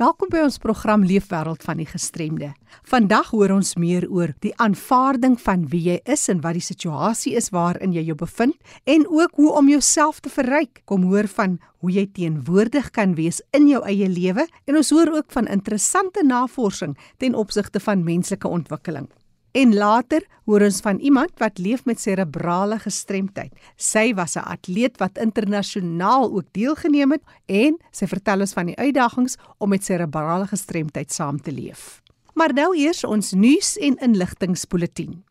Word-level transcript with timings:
Welkom 0.00 0.30
by 0.32 0.40
ons 0.46 0.54
program 0.56 1.02
Leefwêreld 1.04 1.60
van 1.60 1.76
die 1.76 1.84
Gestremde. 1.84 2.46
Vandag 2.88 3.34
hoor 3.34 3.52
ons 3.52 3.74
meer 3.76 4.06
oor 4.08 4.30
die 4.40 4.54
aanvaarding 4.56 5.34
van 5.42 5.66
wie 5.68 5.82
jy 5.90 5.98
is 6.08 6.22
en 6.32 6.40
wat 6.40 6.56
die 6.56 6.64
situasie 6.64 7.34
is 7.36 7.50
waarin 7.52 7.92
jy 7.92 8.06
jou 8.06 8.16
bevind 8.22 8.56
en 8.88 9.04
ook 9.04 9.36
hoe 9.36 9.52
om 9.60 9.68
jouself 9.68 10.22
te 10.24 10.32
verryk. 10.32 10.80
Kom 10.88 11.04
hoor 11.12 11.28
van 11.36 11.58
hoe 11.84 11.92
jy 11.92 12.06
teenwoordig 12.16 12.88
kan 12.96 13.12
wees 13.20 13.42
in 13.52 13.68
jou 13.68 13.84
eie 13.84 14.08
lewe 14.08 14.48
en 14.64 14.80
ons 14.80 14.96
hoor 14.96 15.12
ook 15.18 15.28
van 15.36 15.52
interessante 15.52 16.24
navorsing 16.24 16.96
ten 17.20 17.36
opsigte 17.36 17.84
van 17.84 18.00
menslike 18.08 18.48
ontwikkeling. 18.48 19.10
En 19.52 19.74
later 19.74 20.22
hoor 20.46 20.62
ons 20.62 20.78
van 20.80 20.98
iemand 20.98 21.32
wat 21.42 21.58
leef 21.58 21.84
met 21.84 22.00
serebrale 22.00 22.78
gestremdheid. 22.78 23.50
Sy 23.76 24.14
was 24.14 24.36
'n 24.36 24.46
atleet 24.46 24.98
wat 24.98 25.18
internasionaal 25.18 26.30
ook 26.30 26.46
deelgeneem 26.52 27.10
het 27.10 27.22
en 27.46 27.78
sy 27.90 28.06
vertel 28.06 28.40
ons 28.40 28.52
van 28.52 28.66
die 28.66 28.76
uitdagings 28.76 29.36
om 29.58 29.68
met 29.68 29.84
serebrale 29.84 30.46
gestremdheid 30.46 31.12
saam 31.12 31.40
te 31.42 31.52
leef. 31.52 32.02
Maar 32.34 32.52
nou 32.52 32.76
eers 32.76 33.04
ons 33.04 33.32
nuus 33.32 33.76
en 33.78 33.96
inligtingspulsatie. 33.96 35.24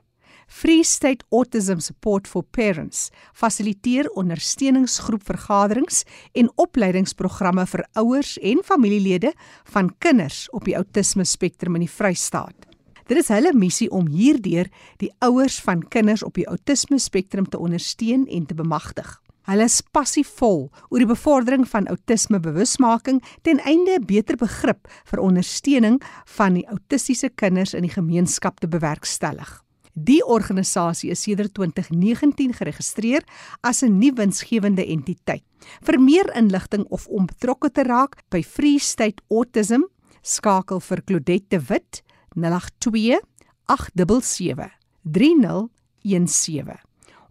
Free 0.48 0.84
State 0.84 1.26
Autism 1.30 1.80
Support 1.80 2.28
for 2.28 2.44
Parents 2.44 3.10
fasiliteer 3.34 4.10
ondersteuningsgroep 4.10 5.24
vergaderings 5.24 6.04
en 6.34 6.50
opleidingsprogramme 6.56 7.66
vir 7.66 7.86
ouers 7.94 8.38
en 8.38 8.64
familielede 8.64 9.34
van 9.64 9.94
kinders 9.98 10.50
op 10.50 10.66
die 10.66 10.78
outisme 10.78 11.26
spektrum 11.26 11.76
in 11.76 11.86
die 11.86 11.96
Vrystaat. 11.96 12.69
Dit 13.10 13.18
is 13.24 13.32
hulle 13.34 13.56
missie 13.58 13.88
om 13.90 14.06
hierdeur 14.14 14.68
die 15.02 15.10
ouers 15.26 15.56
van 15.66 15.82
kinders 15.90 16.22
op 16.22 16.36
die 16.38 16.46
outisme 16.50 17.00
spektrum 17.02 17.48
te 17.50 17.58
ondersteun 17.58 18.28
en 18.30 18.46
te 18.46 18.54
bemagtig. 18.54 19.08
Hulle 19.50 19.66
is 19.66 19.80
passievol 19.82 20.68
oor 20.92 21.02
die 21.02 21.10
bevordering 21.10 21.64
van 21.72 21.88
outisme 21.90 22.38
bewusmaking 22.44 23.24
ten 23.42 23.58
einde 23.66 23.98
'n 23.98 24.06
beter 24.06 24.38
begrip 24.38 24.86
vir 25.10 25.24
ondersteuning 25.26 25.98
van 26.38 26.54
die 26.54 26.68
autistiese 26.70 27.30
kinders 27.30 27.74
in 27.74 27.82
die 27.82 27.96
gemeenskap 27.98 28.60
te 28.60 28.68
bewerkstellig. 28.68 29.64
Die 29.94 30.22
organisasie 30.26 31.10
is 31.10 31.22
sedert 31.22 31.54
2019 31.54 32.54
geregistreer 32.54 33.24
as 33.62 33.82
'n 33.82 33.98
nuwe 33.98 34.22
winsgewende 34.22 34.86
entiteit. 34.86 35.44
Vir 35.82 36.00
meer 36.00 36.36
inligting 36.36 36.86
of 36.90 37.08
om 37.08 37.26
betrokke 37.26 37.72
te 37.72 37.84
raak 37.84 38.22
by 38.30 38.44
Free 38.44 38.78
State 38.78 39.24
Autism, 39.30 39.82
skakel 40.22 40.80
vir 40.80 41.02
Claudette 41.04 41.48
de 41.50 41.60
Wit 41.60 42.04
082 42.36 43.22
877 43.66 44.72
3017 45.04 46.80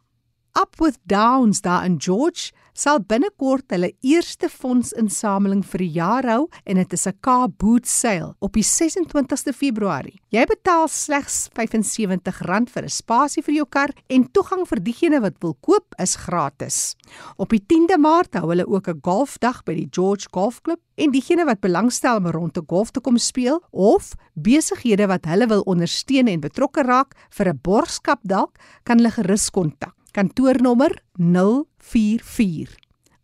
Up 0.53 0.75
with 0.77 0.97
Downs 1.03 1.61
daar 1.61 1.85
in 1.85 2.01
George 2.01 2.51
sal 2.79 3.01
binnekort 3.03 3.73
hulle 3.73 3.89
eerste 4.07 4.47
fondsinsameling 4.47 5.65
vir 5.67 5.81
die 5.83 5.91
jaar 5.97 6.27
hou 6.29 6.43
en 6.63 6.79
dit 6.79 6.93
is 6.95 7.07
'n 7.07 7.17
Car 7.21 7.49
Boot 7.49 7.85
Sale 7.85 8.35
op 8.39 8.53
die 8.53 8.63
26ste 8.63 9.51
Februarie. 9.53 10.21
Jy 10.31 10.45
betaal 10.45 10.87
slegs 10.87 11.49
R75 11.53 12.69
vir 12.69 12.83
'n 12.83 12.89
spasie 12.89 13.43
vir 13.43 13.55
jou 13.55 13.65
kar 13.65 13.91
en 14.09 14.31
toegang 14.31 14.65
vir 14.65 14.79
diegene 14.79 15.19
wat 15.19 15.35
wil 15.41 15.57
koop 15.61 15.93
is 15.99 16.15
gratis. 16.15 16.95
Op 17.37 17.49
die 17.49 17.59
10de 17.67 17.97
Maart 17.97 18.35
hou 18.35 18.49
hulle 18.49 18.67
ook 18.67 18.87
'n 18.87 19.01
golfdag 19.01 19.63
by 19.65 19.73
die 19.73 19.89
George 19.91 20.27
Golf 20.31 20.61
Club 20.61 20.79
en 20.95 21.11
diegene 21.11 21.45
wat 21.45 21.59
belangstel 21.59 22.17
om 22.17 22.27
rond 22.27 22.53
te 22.53 22.61
golf 22.65 22.91
te 22.91 23.01
kom 23.01 23.17
speel 23.17 23.61
of 23.71 24.13
besighede 24.35 25.07
wat 25.07 25.25
hulle 25.25 25.47
wil 25.47 25.61
ondersteun 25.65 26.27
en 26.27 26.39
betrokke 26.39 26.83
raak 26.83 27.13
vir 27.29 27.49
'n 27.49 27.59
borgskap 27.61 28.19
dalk 28.23 28.55
kan 28.83 28.97
hulle 28.97 29.11
gerus 29.11 29.49
kontak. 29.49 29.98
Kantoornommer 30.19 30.91
044 31.15 32.75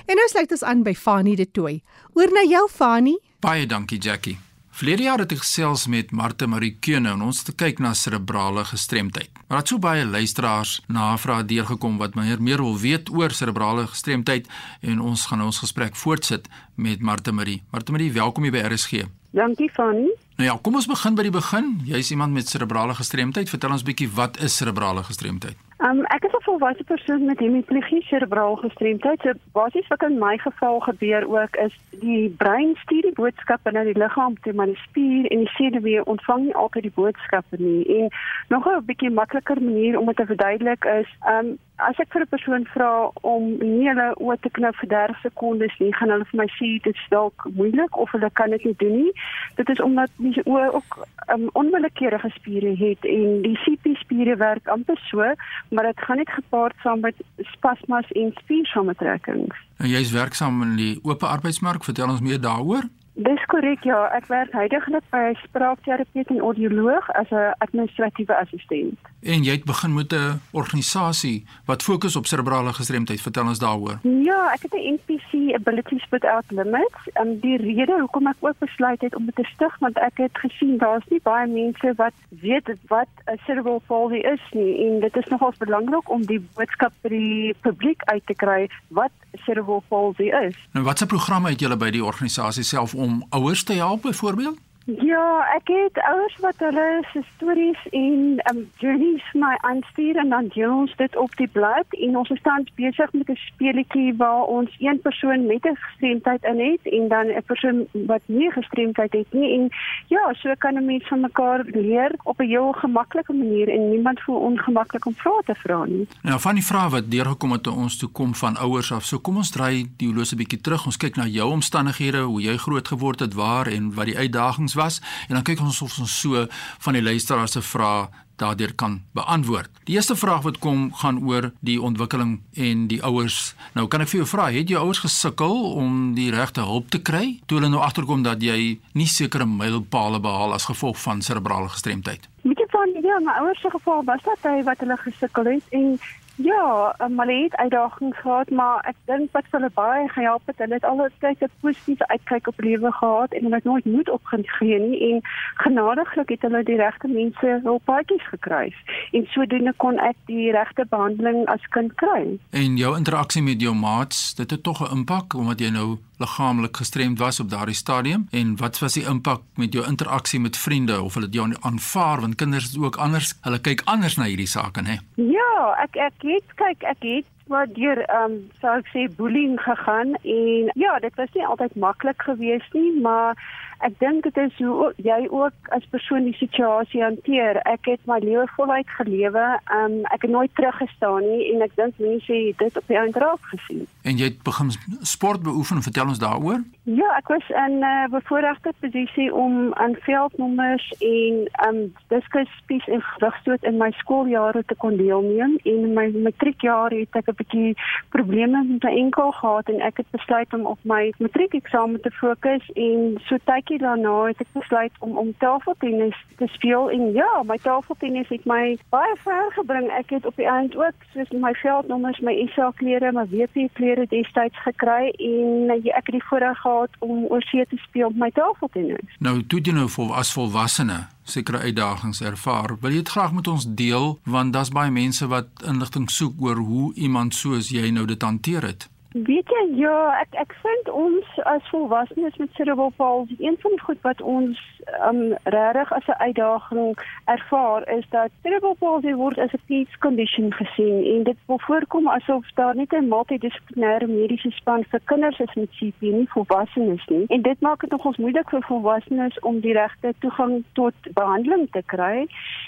En 0.06 0.16
nou 0.20 0.28
sluit 0.32 0.52
ons 0.52 0.64
aan 0.64 0.84
by 0.84 0.94
Fanie 0.94 1.36
de 1.36 1.48
Tooi. 1.52 1.82
Oor 2.14 2.34
na 2.34 2.46
jou 2.50 2.68
Fanie. 2.72 3.20
Baie 3.40 3.66
dankie 3.66 4.00
Jackie. 4.00 4.38
Verlede 4.76 5.06
jaar 5.06 5.22
het 5.24 5.32
ek 5.32 5.40
gesels 5.40 5.86
met 5.88 6.10
Martha 6.12 6.50
Marie 6.52 6.74
Keune 6.84 7.14
en 7.14 7.22
ons 7.24 7.38
het 7.40 7.54
gekyk 7.54 7.78
na 7.80 7.94
serebrale 7.96 8.66
gestremdheid. 8.68 9.30
Maar 9.48 9.62
het 9.62 9.72
so 9.72 9.80
baie 9.80 10.04
luisteraars 10.04 10.82
navraag 10.92 11.46
deurgekom 11.48 11.96
wat 12.02 12.18
meer 12.20 12.42
meer 12.44 12.60
wil 12.60 12.76
weet 12.82 13.08
oor 13.10 13.32
serebrale 13.32 13.86
gestremdheid 13.88 14.50
en 14.82 15.00
ons 15.00 15.24
gaan 15.30 15.40
nou 15.40 15.48
ons 15.54 15.62
gesprek 15.64 15.96
voortsit 15.96 16.50
met 16.76 17.00
Martha 17.00 17.32
Marie. 17.32 17.62
Martha 17.72 17.96
Marie, 17.96 18.12
welkom 18.12 18.44
hier 18.44 18.52
by 18.58 18.66
RSG. 18.68 19.08
Dankie 19.32 19.70
Fanie. 19.72 20.12
Nou 20.36 20.50
ja, 20.50 20.58
kom 20.60 20.76
ons 20.76 20.88
begin 20.92 21.16
by 21.16 21.24
die 21.30 21.32
begin. 21.38 21.72
Jy's 21.88 22.12
iemand 22.12 22.36
met 22.36 22.52
serebrale 22.52 22.96
gestremdheid. 23.00 23.50
Vertel 23.52 23.78
ons 23.78 23.84
bietjie 23.88 24.10
wat 24.12 24.42
is 24.44 24.60
serebrale 24.60 25.04
gestremdheid? 25.08 25.56
Um, 25.86 26.02
ek 26.06 26.24
is 26.26 26.34
'n 26.34 26.44
volwasse 26.44 26.84
persoon 26.84 27.26
met 27.26 27.40
hemiplegie 27.40 28.02
serebraal 28.04 28.56
gestremdheid. 28.56 29.22
So 29.22 29.32
basies 29.52 29.88
wat 29.88 30.02
in 30.04 30.18
my 30.18 30.38
geval 30.38 30.80
gebeur 30.80 31.28
ook 31.40 31.56
is 31.56 31.74
die 31.90 32.30
brein 32.30 32.76
stuur 32.76 33.02
die 33.02 33.14
boodskappe 33.14 33.72
na 33.72 33.84
die 33.84 33.98
liggaam 33.98 34.40
toe, 34.42 34.54
maar 34.54 34.66
die 34.66 34.82
spier 34.88 35.26
en 35.32 35.38
die 35.38 35.54
senuwee 35.58 36.06
ontvang 36.06 36.42
nie 36.44 36.56
altyd 36.56 36.84
die 36.84 36.96
boodskappe 36.96 37.58
nie. 37.60 37.86
En 37.98 38.10
nog 38.48 38.66
'n 38.68 38.86
bietjie 38.86 39.10
makliker 39.10 39.62
manier 39.62 40.00
om 40.00 40.06
dit 40.06 40.16
te 40.16 40.26
verduidelik 40.26 40.86
is, 40.86 41.10
um, 41.28 41.58
as 41.78 42.00
ek 42.00 42.14
vir 42.14 42.22
'n 42.22 42.32
persoon 42.32 42.66
vra 42.74 43.12
om 43.22 43.44
nie 43.60 43.88
hulle 43.90 44.08
oë 44.20 44.38
te 44.42 44.50
knip 44.50 44.76
vir 44.76 44.90
30 44.90 45.22
sekondes 45.22 45.76
nie, 45.80 45.92
gaan 45.94 46.10
hulle 46.10 46.26
vir 46.32 46.40
my 46.42 46.48
sê 46.56 46.80
dit 46.84 46.96
is 46.96 47.08
dalk 47.10 47.48
moeilik 47.56 47.98
of 47.98 48.12
hulle 48.12 48.30
kan 48.34 48.50
dit 48.50 48.64
nie 48.66 48.76
doen 48.78 48.96
nie. 49.04 49.12
Dit 49.56 49.70
is 49.70 49.82
omdat 49.82 50.10
die 50.18 50.44
oë 50.46 50.74
ook 50.74 51.08
um, 51.34 51.50
onwillekeurige 51.54 52.30
spiere 52.36 52.76
het 52.76 53.06
en 53.06 53.42
die 53.42 53.58
CP 53.64 53.96
spiere 54.00 54.36
werk 54.36 54.68
amper 54.68 55.00
so 55.10 55.24
maar 55.72 55.84
dit 55.84 56.00
gaan 56.00 56.18
net 56.18 56.30
gepaard 56.30 56.76
saam 56.84 57.00
met 57.00 57.16
spasmas 57.38 58.12
en 58.12 58.32
spiersamentrekkings. 58.36 59.56
En 59.78 59.90
jy's 59.90 60.12
werksaam 60.12 60.62
in 60.62 60.76
die 60.76 61.00
oop 61.04 61.24
arbeidsmark, 61.24 61.84
vertel 61.84 62.10
ons 62.10 62.22
meer 62.22 62.42
daaroor. 62.42 62.84
Dis 63.16 63.40
korrek 63.48 63.86
ja, 63.88 64.10
ek 64.12 64.26
werk 64.28 64.52
heidaglik 64.52 65.04
by 65.10 65.32
'n 65.32 65.38
spraakterapeut 65.48 66.28
en 66.28 66.40
audioloog 66.40 67.06
as 67.16 67.30
'n 67.32 67.56
administratiewe 67.64 68.36
assistent. 68.36 69.00
En 69.24 69.44
jy 69.44 69.52
het 69.52 69.64
begin 69.64 69.94
met 69.94 70.12
'n 70.14 70.42
organisasie 70.52 71.46
wat 71.66 71.84
fokus 71.84 72.16
op 72.16 72.26
serebrale 72.26 72.74
gestremdheid. 72.74 73.22
Vertel 73.22 73.48
ons 73.48 73.60
daaroor. 73.60 74.00
Ja, 74.04 74.52
ek 74.54 74.62
het 74.62 74.74
'n 74.74 75.00
NPC 75.00 75.56
Abilities 75.56 76.06
Without 76.10 76.44
Limits. 76.48 77.02
En 77.14 77.40
die 77.40 77.58
rede 77.58 77.96
hoekom 78.00 78.28
ek 78.28 78.36
ook 78.40 78.60
besluit 78.60 79.02
het 79.02 79.16
om 79.16 79.26
dit 79.26 79.36
te 79.36 79.44
stig, 79.44 79.80
want 79.80 79.98
ek 79.98 80.18
het 80.18 80.38
gesien 80.38 80.78
daar's 80.78 81.08
nie 81.10 81.20
baie 81.24 81.48
mense 81.48 81.94
wat 81.96 82.14
weet 82.30 82.68
wat 82.88 83.08
'n 83.26 83.40
cerebral 83.46 83.82
palsy 83.88 84.16
is 84.16 84.42
nie 84.52 84.88
en 84.88 85.00
dit 85.00 85.16
is 85.18 85.26
nogals 85.26 85.58
belangrik 85.58 86.10
om 86.10 86.26
die 86.26 86.48
boodskap 86.56 86.92
vir 87.02 87.10
die 87.10 87.56
publiek 87.62 88.04
uit 88.04 88.26
te 88.26 88.34
kry 88.34 88.70
wat 88.88 89.12
cerebral 89.46 89.84
palsy 89.88 90.24
is. 90.24 90.56
Nou 90.72 90.86
watse 90.86 91.06
programme 91.06 91.50
het 91.50 91.60
julle 91.60 91.78
by 91.78 91.90
die 91.90 92.04
organisasie 92.04 92.64
self 92.64 92.94
om 93.06 93.26
ouers 93.30 93.64
te 93.64 93.74
help 93.74 94.02
byvoorbeeld? 94.02 94.58
Ja, 94.86 95.42
ek 95.56 95.70
het 95.74 95.98
ouers 96.06 96.36
wat 96.44 96.60
hulle 96.62 97.02
se 97.10 97.24
stories 97.36 97.88
en 97.90 98.38
um 98.52 98.60
journeys 98.78 99.24
my 99.34 99.56
aanstuur 99.66 100.18
en 100.22 100.30
dan 100.30 100.50
deel 100.54 100.76
ons 100.76 100.94
dit 101.00 101.16
op 101.18 101.32
die 101.40 101.48
blad 101.48 101.96
en 102.06 102.18
ons 102.20 102.30
is 102.30 102.42
tans 102.46 102.70
besig 102.78 103.14
met 103.14 103.30
'n 103.30 103.40
speletjie 103.50 104.14
waar 104.18 104.44
ons 104.58 104.70
een 104.80 105.02
persoon 105.02 105.46
met 105.46 105.66
'n 105.66 105.76
gestremdheid 105.76 106.44
in 106.44 106.60
het 106.60 106.94
en 106.94 107.08
dan 107.08 107.26
'n 107.28 107.44
persoon 107.46 107.88
wat 107.94 108.22
nie 108.26 108.52
gestremdheid 108.52 109.14
het 109.14 109.34
nie 109.34 109.54
en 109.54 109.70
ja, 110.08 110.34
so 110.34 110.54
kan 110.58 110.78
'n 110.78 110.86
mens 110.86 111.08
van 111.08 111.20
mekaar 111.20 111.64
leer 111.66 112.12
op 112.24 112.40
'n 112.40 112.48
heel 112.48 112.72
gemaklike 112.72 113.34
manier 113.34 113.70
en 113.70 113.90
niemand 113.90 114.22
voel 114.22 114.40
ongemaklik 114.40 115.06
om 115.06 115.16
vrae 115.16 115.42
te 115.46 115.56
vra 115.56 115.86
nie. 115.86 116.08
Nou 116.22 116.40
van 116.40 116.54
die 116.54 116.66
vrae 116.66 116.90
wat 116.90 117.12
deurgekom 117.12 117.52
het 117.52 117.64
tot 117.64 117.76
ons 117.76 117.98
toe 117.98 118.10
kom 118.10 118.36
van 118.36 118.58
ouers 118.58 118.92
af. 118.92 119.04
So 119.04 119.20
kom 119.20 119.36
ons 119.36 119.52
draai 119.52 119.90
die 119.98 120.08
horlosie 120.08 120.38
bietjie 120.38 120.62
terug. 120.62 120.86
Ons 120.86 120.98
kyk 120.98 121.16
na 121.16 121.26
jou 121.26 121.52
omstandighede, 121.52 122.20
hoe 122.20 122.42
jy 122.42 122.58
groot 122.58 122.88
geword 122.88 123.20
het, 123.20 123.34
waar 123.34 123.68
en 123.68 123.94
wat 123.94 124.06
die 124.06 124.18
uitdagings 124.18 124.74
was 124.76 125.02
en 125.30 125.40
dan 125.40 125.48
kyk 125.48 125.64
ons 125.66 125.82
of 125.82 126.00
ons 126.00 126.20
so 126.22 126.46
van 126.86 126.98
die 126.98 127.04
luisteraars 127.04 127.58
se 127.58 127.64
vrae 127.66 128.08
daardeur 128.36 128.74
kan 128.76 129.02
beantwoord. 129.12 129.70
Die 129.84 129.96
eerste 129.96 130.16
vraag 130.16 130.42
wat 130.42 130.58
kom 130.60 130.90
gaan 130.94 131.22
oor 131.24 131.52
die 131.60 131.78
ontwikkeling 131.82 132.42
en 132.54 132.88
die 132.92 133.02
ouers. 133.04 133.56
Nou 133.74 133.88
kan 133.88 134.04
ek 134.04 134.12
vir 134.12 134.22
jou 134.22 134.28
vra, 134.30 134.50
het 134.52 134.72
jou 134.72 134.82
ouers 134.82 135.00
gesukkel 135.06 135.56
om 135.72 136.14
die 136.18 136.32
regte 136.36 136.66
hulp 136.68 136.90
te 136.92 137.00
kry 137.00 137.40
toe 137.46 137.60
hulle 137.60 137.72
nou 137.72 137.84
agterkom 137.86 138.26
dat 138.26 138.44
jy 138.44 138.78
nie 138.98 139.08
sekere 139.08 139.48
mylpale 139.48 140.20
behaal 140.20 140.56
as 140.58 140.68
gevolg 140.68 141.00
van 141.04 141.24
serebrale 141.26 141.72
gestremdheid? 141.72 142.28
Weet 142.44 142.62
jy 142.62 142.70
van 142.76 142.94
ja, 143.02 143.20
my 143.24 143.40
ouers 143.42 143.62
se 143.64 143.72
geval 143.72 144.04
was 144.06 144.24
dat 144.28 144.52
hy 144.52 144.62
wat 144.68 144.84
hulle 144.84 145.00
gesukkel 145.06 145.54
het 145.56 145.76
en 145.80 145.96
Ja, 146.36 146.96
maar 147.10 147.28
hulle 147.28 147.44
het 147.44 147.56
uitdagings 147.56 148.18
gehad, 148.18 148.50
maar 148.50 148.84
ek 148.84 148.96
dink 149.06 149.32
wat 149.32 149.44
hulle 149.50 149.70
baie 149.74 150.08
gehelp 150.10 150.42
het, 150.46 150.58
hulle 150.58 150.74
het 150.74 150.84
altyd 150.84 151.44
'n 151.44 151.52
positiewe 151.60 152.08
uitkyk 152.08 152.48
op 152.48 152.60
lewe 152.60 152.92
gehad 152.92 153.34
en 153.34 153.44
hulle 153.44 153.56
het 153.56 153.64
nooit 153.64 153.86
moed 153.86 154.10
opgegee 154.10 154.80
nie 154.80 155.14
en 155.14 155.22
genadiglik 155.54 156.30
het 156.30 156.42
hulle 156.42 156.64
die 156.64 156.76
regte 156.76 157.08
mense 157.08 157.62
op 157.64 157.82
paadjies 157.84 158.28
gekry. 158.28 158.74
En 159.12 159.26
sodoende 159.26 159.74
kon 159.78 160.00
ek 160.00 160.16
die 160.26 160.52
regte 160.52 160.86
behandeling 160.90 161.46
as 161.48 161.68
kind 161.70 161.94
kry. 161.96 162.40
En 162.50 162.78
jou 162.78 162.98
interaksie 162.98 163.44
met 163.44 163.62
jou 163.62 163.76
maats, 163.76 164.36
dit 164.36 164.52
het 164.52 164.64
tog 164.64 164.80
'n 164.80 164.96
impak 164.96 165.34
omdat 165.34 165.60
jy 165.60 165.70
nou 165.70 165.98
liggaamlik 166.20 166.78
gestremd 166.78 167.20
was 167.20 167.40
op 167.40 167.50
daardie 167.50 167.76
stadium 167.76 168.28
en 168.32 168.56
wat 168.62 168.80
was 168.80 168.94
die 168.94 169.06
impak 169.06 169.42
met 169.56 169.74
jou 169.74 169.86
interaksie 169.86 170.40
met 170.40 170.58
vriende 170.58 171.02
of 171.02 171.14
hulle 171.14 171.30
jou 171.30 171.54
aanvaar 171.62 172.22
want 172.22 172.36
kinders 172.36 172.70
is 172.72 172.78
ook 172.78 172.96
anders. 172.96 173.34
Hulle 173.42 173.60
kyk 173.60 173.82
anders 173.86 174.18
na 174.18 174.30
hierdie 174.32 174.50
sake 174.50 174.82
nê 174.82 175.00
Ja 175.16 175.76
ek 175.84 175.96
ek 175.96 176.28
het 176.28 176.58
kyk 176.60 176.84
ek 176.84 177.02
het 177.04 177.32
maar 177.48 177.68
deur 177.74 178.02
ehm 178.06 178.32
um, 178.32 178.38
sou 178.62 178.74
ek 178.80 178.88
sê 178.94 179.06
bullying 179.18 179.60
gegaan 179.62 180.16
en 180.16 180.72
ja 180.74 180.98
dit 181.00 181.16
was 181.22 181.30
nie 181.34 181.46
altyd 181.46 181.76
maklik 181.76 182.22
geweest 182.30 182.74
nie 182.74 182.92
maar 183.02 183.38
ek 183.80 184.00
dink 184.00 184.24
dit 184.24 184.38
is 184.38 184.58
hoe 184.58 184.94
jy 184.98 185.28
ook 185.30 185.72
as 185.76 185.86
persoon 185.90 186.24
die 186.24 186.38
situasie 186.40 187.04
hanteer. 187.04 187.60
Ek 187.66 187.86
het 187.86 188.00
my 188.06 188.20
lewe 188.20 188.48
voluit 188.56 188.90
gelewe. 188.98 189.46
Um 189.76 190.04
ek 190.16 190.22
het 190.22 190.32
nooit 190.32 190.56
teruggestaan 190.56 191.24
nie 191.26 191.54
en 191.54 191.62
ek 191.62 191.76
dink 191.76 191.94
mense 191.98 192.34
het 192.34 192.58
dit 192.58 192.78
op 192.78 192.88
die 192.88 192.98
einde 192.98 193.20
raak 193.20 193.52
gesien. 193.52 193.86
En 194.04 194.18
jy 194.18 194.32
het 194.32 194.44
begin 194.44 194.72
sport 195.02 195.44
beoefen, 195.44 195.82
vertel 195.82 196.08
ons 196.08 196.20
daaroor? 196.20 196.62
Ja, 196.84 197.10
ek 197.18 197.28
was 197.28 197.50
in 197.50 197.80
'n 197.80 197.84
uh, 197.84 198.08
bevoordeelde 198.12 198.74
posisie 198.80 199.34
om 199.34 199.74
aan 199.74 199.96
veldnommers 200.06 200.94
en 201.00 201.50
um 201.68 201.94
diskus 202.08 202.50
spies 202.58 202.88
en 202.88 203.02
gewigstoot 203.02 203.64
in 203.64 203.78
my 203.78 203.92
skooljare 203.92 204.64
te 204.66 204.76
kon 204.76 204.98
deelneem 204.98 205.58
en 205.64 205.76
in 205.86 205.94
my 205.94 206.08
matriekjaar 206.28 206.92
het 206.92 207.16
ek 207.16 207.30
'n 207.30 207.40
bietjie 207.42 207.78
probleme 208.10 208.64
met 208.64 208.84
my 208.84 208.94
enkel 209.04 209.32
gehad 209.32 209.70
en 209.70 209.82
ek 209.82 209.98
het 209.98 210.10
besluit 210.12 210.54
om 210.54 210.66
op 210.66 210.80
my 210.84 211.14
matriekeksamen 211.18 212.02
te 212.02 212.12
fokus 212.12 212.64
en 212.74 213.18
so 213.28 213.38
tyd 213.44 213.65
rukkie 213.66 213.80
daarna 213.80 214.28
het 214.28 214.40
ek 214.40 214.48
besluit 214.54 214.92
om 215.00 215.18
om 215.18 215.34
tafeltennis 215.38 216.16
te 216.38 216.48
speel 216.48 216.90
en 216.92 217.14
ja, 217.14 217.44
my 217.46 217.58
tafeltennis 217.58 218.28
het 218.30 218.46
my 218.46 218.78
baie 218.90 219.16
ver 219.24 219.52
gebring. 219.56 219.90
Ek 219.90 220.10
het 220.10 220.26
op 220.26 220.36
die 220.36 220.48
eind 220.48 220.76
ook 220.76 220.94
soos 221.14 221.30
my 221.32 221.54
veldnommers, 221.54 222.20
my 222.20 222.36
SA 222.54 222.72
klere, 222.76 223.12
my 223.12 223.26
WP 223.32 223.70
klere 223.74 224.06
destyds 224.08 224.58
gekry 224.64 225.10
en 225.18 225.72
ek 225.74 226.06
het 226.06 226.14
die 226.14 226.24
voorreg 226.30 226.60
gehad 226.62 226.90
om 227.00 227.26
oorsee 227.30 227.66
te 227.66 227.78
speel 227.88 228.10
met 228.10 228.20
my 228.20 228.32
tafeltennis. 228.32 229.18
Nou, 229.20 229.42
toe 229.48 229.62
jy 229.62 229.74
nou 229.74 229.90
vol 229.90 230.14
as 230.14 230.34
volwassene 230.34 231.08
sekere 231.26 231.64
uitdagings 231.66 232.22
ervaar. 232.22 232.78
Wil 232.82 232.92
jy 232.92 233.02
dit 233.02 233.14
graag 233.16 233.34
met 233.34 233.48
ons 233.48 233.66
deel 233.66 234.20
want 234.30 234.54
daar's 234.54 234.70
baie 234.70 234.92
mense 234.92 235.26
wat 235.28 235.50
inligting 235.66 236.10
soek 236.12 236.38
oor 236.42 236.62
hoe 236.62 236.94
iemand 236.94 237.34
soos 237.34 237.72
jy 237.74 237.90
nou 237.90 238.06
dit 238.06 238.22
hanteer 238.22 238.62
het. 238.62 238.90
Weet 239.16 239.48
jy 239.48 239.62
ja, 239.80 239.96
ek 240.20 240.34
ek 240.42 240.54
vind 240.60 240.90
ons 240.92 241.28
as 241.48 241.64
volwassenes 241.72 242.36
met 242.36 242.50
cerebral 242.60 242.92
palsy 243.00 243.38
een 243.40 243.56
van 243.64 243.72
die 243.72 243.80
goed 243.80 244.02
wat 244.04 244.22
ons 244.22 244.60
um 245.08 245.22
regtig 245.56 245.94
as 245.96 246.08
'n 246.08 246.20
uitdaging 246.26 246.98
ervaar 247.26 247.88
is 247.96 248.04
dat 248.10 248.32
cerebral 248.44 248.76
palsy 248.80 249.14
word 249.14 249.40
as 249.40 249.54
'n 249.54 249.64
peace 249.68 249.98
condition 250.00 250.52
gesien 250.54 250.98
en 251.14 251.24
dit 251.24 251.38
word 251.46 251.62
voorkom 251.62 252.08
asof 252.08 252.44
daar 252.56 252.76
net 252.76 252.92
'n 252.92 253.08
multidissiplinêre 253.08 254.08
mediese 254.08 254.52
span 254.52 254.84
vir 254.84 255.00
kinders 255.06 255.40
is 255.40 255.54
met 255.56 255.72
CP 255.78 256.02
nie 256.02 256.30
volwassenes 256.36 257.06
nie. 257.08 257.26
En 257.28 257.42
dit 257.42 257.62
maak 257.62 257.80
dit 257.82 257.92
nogals 257.92 258.18
moeilik 258.18 258.50
vir 258.50 258.62
volwassenes 258.62 259.40
om 259.40 259.60
die 259.60 259.74
regte 259.74 260.14
toegang 260.20 260.64
tot 260.74 260.94
behandeling 261.14 261.72
te 261.72 261.84
kry. 261.86 262.28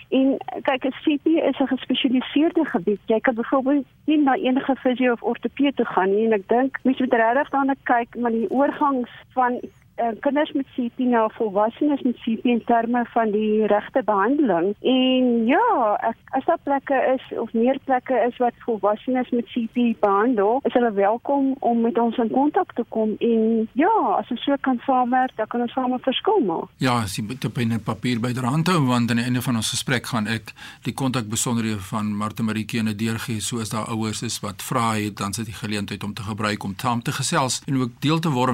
En 0.09 0.37
kyk, 0.61 0.85
'n 0.85 0.95
CP 1.03 1.25
is 1.25 1.59
'n 1.59 1.67
gespesialiseerde 1.67 2.65
gebied. 2.65 2.99
Jy 3.05 3.19
kan 3.19 3.35
byvoorbeeld 3.35 3.85
nie 4.05 4.17
na 4.17 4.35
enige 4.35 4.75
fisio 4.75 5.11
of 5.11 5.23
ortopeed 5.23 5.75
toe 5.75 5.85
gaan 5.85 6.15
nie 6.15 6.36
ek 6.37 6.47
dink 6.51 6.79
mense 6.85 7.03
moet 7.03 7.19
regtig 7.21 7.51
daarna 7.55 7.75
kyk 7.89 8.15
maar 8.21 8.35
die 8.35 8.49
oorgangs 8.53 9.13
van 9.37 9.59
uh, 9.97 10.13
kinders 10.19 10.51
met 10.51 10.65
CP 10.75 10.97
na 10.97 11.27
volwassenes 11.37 12.01
met 12.01 12.15
CP 12.23 12.45
in 12.45 12.61
terme 12.65 13.05
van 13.13 13.31
die 13.31 13.65
regte 13.65 14.01
behandeling. 14.05 14.75
En 14.81 15.45
ja, 15.45 15.97
ek, 16.09 16.17
as 16.37 16.45
daar 16.45 16.61
plekke 16.63 16.97
is 17.15 17.37
of 17.39 17.53
meer 17.53 17.79
plekke 17.83 18.17
is 18.27 18.37
wat 18.37 18.53
volwassenes 18.65 19.29
met 19.29 19.49
CP 19.53 19.99
behandel, 19.99 20.59
is 20.63 20.73
hulle 20.73 20.91
welkom 20.91 21.55
om 21.59 21.81
met 21.81 21.97
ons 21.97 22.17
in 22.17 22.31
kontak 22.31 22.73
te 22.73 22.85
kom 22.89 23.15
en 23.19 23.67
ja, 23.73 23.93
as 24.17 24.29
ons 24.33 24.43
so 24.43 24.55
kan 24.61 24.81
saamwerk, 24.85 25.35
dan 25.37 25.47
kan 25.47 25.65
ons 25.65 25.73
saam 25.73 25.93
'n 25.93 25.99
verskil 25.99 26.39
maak. 26.45 26.69
Ja, 26.77 27.01
as 27.03 27.15
jy 27.17 27.23
met 27.23 27.45
'n 27.45 27.51
pen 27.51 27.71
en 27.71 27.83
papier 27.83 28.19
byderhand 28.19 28.67
hou 28.67 28.85
want 28.85 29.09
aan 29.09 29.17
die 29.17 29.25
einde 29.25 29.41
van 29.41 29.55
ons 29.55 29.69
gesprek 29.69 30.05
gaan 30.05 30.27
ek 30.27 30.53
die 30.83 30.93
kontakbesonderhede 30.93 31.79
van 31.79 32.15
Martha 32.15 32.43
Maritjie 32.43 32.79
en 32.79 32.97
deurgee 32.97 33.41
soos 33.41 33.69
daar 33.69 33.87
ouers 33.87 34.21
is 34.21 34.39
wat 34.39 34.61
vra 34.61 34.93
het, 34.93 35.17
dan 35.17 35.33
sit 35.33 35.45
die 35.45 35.53
geleentheid 35.53 36.03
om 36.03 36.13
te 36.13 36.21
gebruik 36.21 36.63
om 36.63 36.73
saam 36.77 37.01
te 37.01 37.11
gesels 37.11 37.61
en 37.65 37.77
ook 37.77 37.91
deel 37.99 38.19
te 38.19 38.29
word 38.29 38.45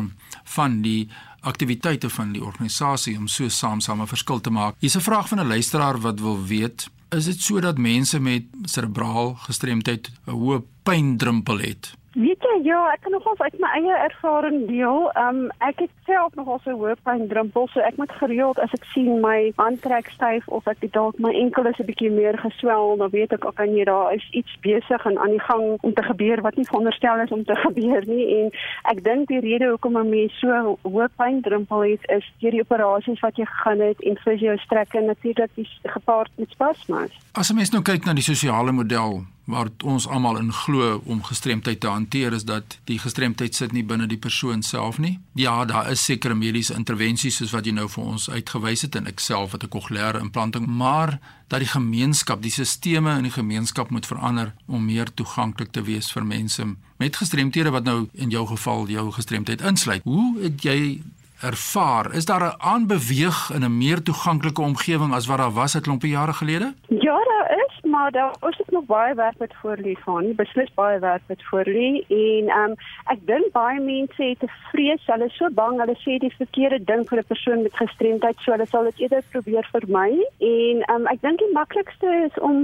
van 0.43 0.81
die 0.81 1.09
aktiwiteite 1.43 2.09
van 2.09 2.31
die 2.31 2.43
organisasie 2.43 3.17
om 3.17 3.27
so 3.27 3.49
saam-saam 3.49 4.01
'n 4.01 4.07
verskil 4.07 4.41
te 4.41 4.49
maak. 4.49 4.75
Hier's 4.79 4.95
'n 4.95 5.07
vraag 5.09 5.27
van 5.27 5.39
'n 5.39 5.47
luisteraar 5.47 5.99
wat 5.99 6.19
wil 6.19 6.45
weet: 6.45 6.89
Is 7.09 7.25
dit 7.25 7.41
sodat 7.41 7.77
mense 7.77 8.19
met 8.19 8.43
serebraal 8.63 9.35
gestremdheid 9.35 10.11
'n 10.25 10.31
hoë 10.31 10.61
pyndrempel 10.83 11.59
het? 11.59 11.93
Weet 12.13 12.45
jy, 12.45 12.59
ja, 12.67 12.77
ek 12.93 13.01
kan 13.01 13.15
nogals 13.15 13.39
uit 13.41 13.55
my 13.57 13.69
eie 13.73 13.93
ervaring 14.05 14.67
deel. 14.69 15.07
Um 15.17 15.47
ek 15.65 15.79
het 15.81 15.93
self 16.05 16.35
nogal 16.37 16.59
so 16.61 16.75
hoë 16.77 16.93
pyn 17.01 17.23
drempel, 17.31 17.65
so 17.73 17.81
ek 17.81 17.97
moet 17.97 18.13
gereeld 18.19 18.59
as 18.61 18.75
ek 18.77 18.85
sien 18.91 19.17
my 19.23 19.49
hand 19.57 19.81
trek 19.81 20.11
styf 20.13 20.45
of 20.53 20.69
ek 20.69 20.85
dalk 20.93 21.17
my 21.17 21.31
enkel 21.33 21.65
is 21.71 21.79
'n 21.81 21.89
bietjie 21.89 22.11
meer 22.13 22.37
geswel, 22.37 22.97
dan 23.01 23.09
weet 23.09 23.33
ek 23.33 23.49
ok, 23.49 23.65
nee, 23.65 23.85
daar 23.89 24.13
is 24.13 24.27
iets 24.29 24.53
besig 24.61 25.05
en 25.09 25.17
aan 25.17 25.33
die 25.33 25.41
gang 25.49 25.81
om 25.81 25.93
te 25.93 26.05
gebeur 26.05 26.41
wat 26.45 26.55
nie 26.55 26.69
veronderstel 26.69 27.25
is 27.25 27.33
om 27.33 27.43
te 27.43 27.55
gebeur 27.65 28.05
nie 28.05 28.25
en 28.37 28.53
ek 28.93 29.03
dink 29.03 29.27
die 29.27 29.41
rede 29.41 29.73
hoekom 29.73 29.97
'n 29.97 30.09
mens 30.09 30.37
so 30.37 30.77
hoë 30.85 31.09
pyn 31.17 31.41
drempel 31.41 31.81
het 31.81 32.05
is 32.13 32.25
deur 32.39 32.51
die 32.51 32.61
operasies 32.61 33.25
wat 33.25 33.37
jy 33.41 33.45
gegaan 33.45 33.81
het 33.81 33.99
en 34.05 34.17
fisio 34.17 34.55
strekke 34.57 35.01
natuurlik 35.01 35.51
gepaard 35.83 36.31
met 36.37 36.49
spasmas. 36.49 37.09
As 37.33 37.49
'n 37.49 37.55
mens 37.55 37.71
nou 37.71 37.81
kyk 37.81 38.05
na 38.05 38.13
die 38.13 38.29
sosiale 38.29 38.71
model 38.71 39.32
waar 39.45 39.67
ons 39.83 40.07
almal 40.07 40.37
in 40.37 40.51
glo 40.53 41.01
om 41.05 41.23
gestremdheid 41.23 41.79
te 41.79 41.87
hanteer 41.87 42.33
is 42.33 42.45
dat 42.47 42.77
die 42.87 42.99
gestremdheid 42.99 43.55
sit 43.55 43.71
nie 43.71 43.83
binne 43.83 44.07
die 44.07 44.17
persoon 44.17 44.63
self 44.63 44.97
nie. 44.97 45.19
Ja, 45.33 45.65
daar 45.65 45.91
is 45.91 46.03
sekere 46.03 46.35
mediese 46.35 46.73
intervensies 46.73 47.35
soos 47.35 47.51
wat 47.51 47.65
jy 47.65 47.73
nou 47.75 47.89
vir 47.89 48.03
ons 48.03 48.29
uitgewys 48.29 48.81
het 48.81 48.95
en 48.95 49.07
ek 49.07 49.19
self 49.19 49.51
het 49.51 49.63
'n 49.63 49.69
kokleaire 49.69 50.19
implanting, 50.19 50.67
maar 50.67 51.19
dat 51.47 51.59
die 51.59 51.67
gemeenskap, 51.67 52.41
die 52.41 52.51
sisteme 52.51 53.17
in 53.17 53.23
die 53.23 53.31
gemeenskap 53.31 53.89
moet 53.89 54.05
verander 54.05 54.53
om 54.67 54.85
meer 54.85 55.13
toeganklik 55.13 55.71
te 55.71 55.81
wees 55.81 56.11
vir 56.11 56.25
mense 56.25 56.65
met 56.97 57.15
gestremthede 57.15 57.69
wat 57.69 57.83
nou 57.83 58.07
in 58.13 58.29
jou 58.29 58.47
geval 58.47 58.87
jou 58.87 59.11
gestremdheid 59.11 59.61
insluit. 59.61 60.03
Hoe 60.03 60.41
het 60.41 60.63
jy 60.63 61.01
ervaar? 61.43 62.13
Is 62.13 62.25
daar 62.25 62.43
'n 62.43 62.61
aanbeweeg 62.61 63.51
in 63.53 63.63
'n 63.63 63.77
meer 63.77 64.03
toeganklike 64.03 64.61
omgewing 64.61 65.13
as 65.13 65.25
wat 65.25 65.37
daar 65.37 65.53
was 65.53 65.75
'n 65.75 65.81
klompie 65.81 66.09
jare 66.09 66.33
gelede? 66.33 66.73
Ja, 66.87 67.17
daar 67.31 67.47
is, 67.65 67.72
maar 67.93 68.11
daar 68.11 68.35
is 68.49 68.61
ook 68.61 68.71
nog 68.71 68.85
baie 68.85 69.13
werk 69.15 69.37
wat 69.37 69.53
voor 69.61 69.77
lê 69.77 69.93
van. 70.05 70.35
Beslis 70.35 70.73
baie 70.73 70.99
werk 70.99 71.21
wat 71.27 71.43
voor 71.49 71.67
lê 71.77 71.89
en 72.07 72.45
ehm 72.47 72.71
um, 72.71 72.73
ek 73.13 73.19
dink 73.31 73.51
baie 73.51 73.79
mense 73.79 74.23
het 74.23 74.39
te 74.39 74.49
vrees, 74.71 75.05
hulle 75.11 75.27
is 75.29 75.37
so 75.37 75.49
bang, 75.61 75.77
hulle 75.81 75.97
sê 76.05 76.17
die 76.23 76.33
verkeerde 76.37 76.79
ding 76.91 77.03
vir 77.09 77.19
'n 77.21 77.31
persoon 77.33 77.61
met 77.61 77.81
gestremdheid, 77.83 78.37
so 78.39 78.51
hulle 78.51 78.67
sal 78.71 78.89
dit 78.89 78.99
eerder 79.03 79.23
probeer 79.35 79.67
vermy. 79.75 80.11
En 80.39 80.75
ehm 80.81 80.95
um, 80.95 81.07
ek 81.13 81.21
dink 81.21 81.37
die 81.45 81.53
maklikste 81.59 82.09
is 82.27 82.39
om 82.49 82.57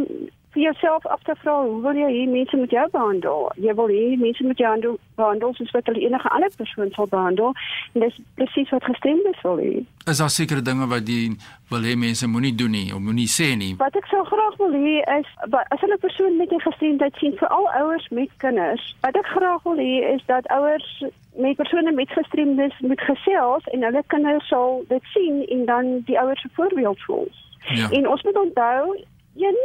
vir 0.53 0.61
jouself 0.61 1.05
af 1.05 1.21
te 1.23 1.35
vra 1.41 1.61
hoe 1.61 1.81
wil 1.81 1.97
jy 1.97 2.09
hê 2.09 2.23
mense 2.29 2.57
met 2.57 2.71
jou 2.73 2.85
behandel? 2.91 3.51
Jy 3.55 3.73
wil 3.77 3.91
hê 3.93 4.05
mense 4.17 4.43
met 4.43 4.57
jou 4.57 4.69
handel 4.69 4.97
behandel 5.19 5.53
soos 5.57 5.71
wat 5.75 5.89
hulle 5.89 6.01
enige 6.05 6.29
ander 6.29 6.51
persoon 6.57 6.91
sal 6.95 7.07
behandel. 7.11 7.53
En 7.93 8.05
dis 8.05 8.19
presies 8.39 8.71
wat 8.73 8.87
gestremdes 8.89 9.41
wil 9.45 9.61
hê. 9.61 9.73
Is 10.09 10.21
daar 10.23 10.33
sekere 10.33 10.63
dinge 10.65 10.87
wat 10.89 11.09
jy 11.09 11.35
wil 11.69 11.85
hê 11.85 11.95
mense 11.99 12.27
moenie 12.27 12.55
doen 12.61 12.73
nie 12.73 12.89
of 12.95 13.03
moenie 13.03 13.27
sê 13.29 13.51
nie? 13.59 13.75
Wat 13.81 13.97
ek 13.99 14.09
sou 14.09 14.23
graag 14.25 14.57
wil 14.61 14.73
hê 14.73 14.95
is 15.19 15.29
as 15.59 15.81
hulle 15.83 15.97
'n 15.97 16.05
persoon 16.05 16.37
met 16.37 16.51
'n 16.51 16.65
gestremdheid 16.65 17.15
sien, 17.21 17.37
veral 17.37 17.69
ouers 17.81 18.07
met 18.09 18.29
kinders, 18.37 18.95
wat 19.01 19.15
ek 19.15 19.25
graag 19.25 19.63
wil 19.63 19.77
hê 19.77 20.15
is 20.15 20.23
dat 20.25 20.47
ouers 20.47 21.03
met 21.35 21.55
persone 21.55 21.91
met 21.91 22.09
gestremdes 22.09 22.79
moet 22.79 23.01
gesels 23.01 23.63
en 23.73 23.83
hulle 23.83 24.03
kinders 24.07 24.47
sal 24.47 24.83
dit 24.87 25.03
sien 25.13 25.45
en 25.45 25.65
dan 25.65 26.01
die 26.05 26.19
ouers 26.19 26.41
se 26.41 26.49
voorbeeld 26.53 27.01
volg. 27.03 27.33
Ja. 27.67 27.89
En 27.89 28.07
ons 28.07 28.23
moet 28.23 28.37
onthou, 28.37 28.97
een 29.35 29.57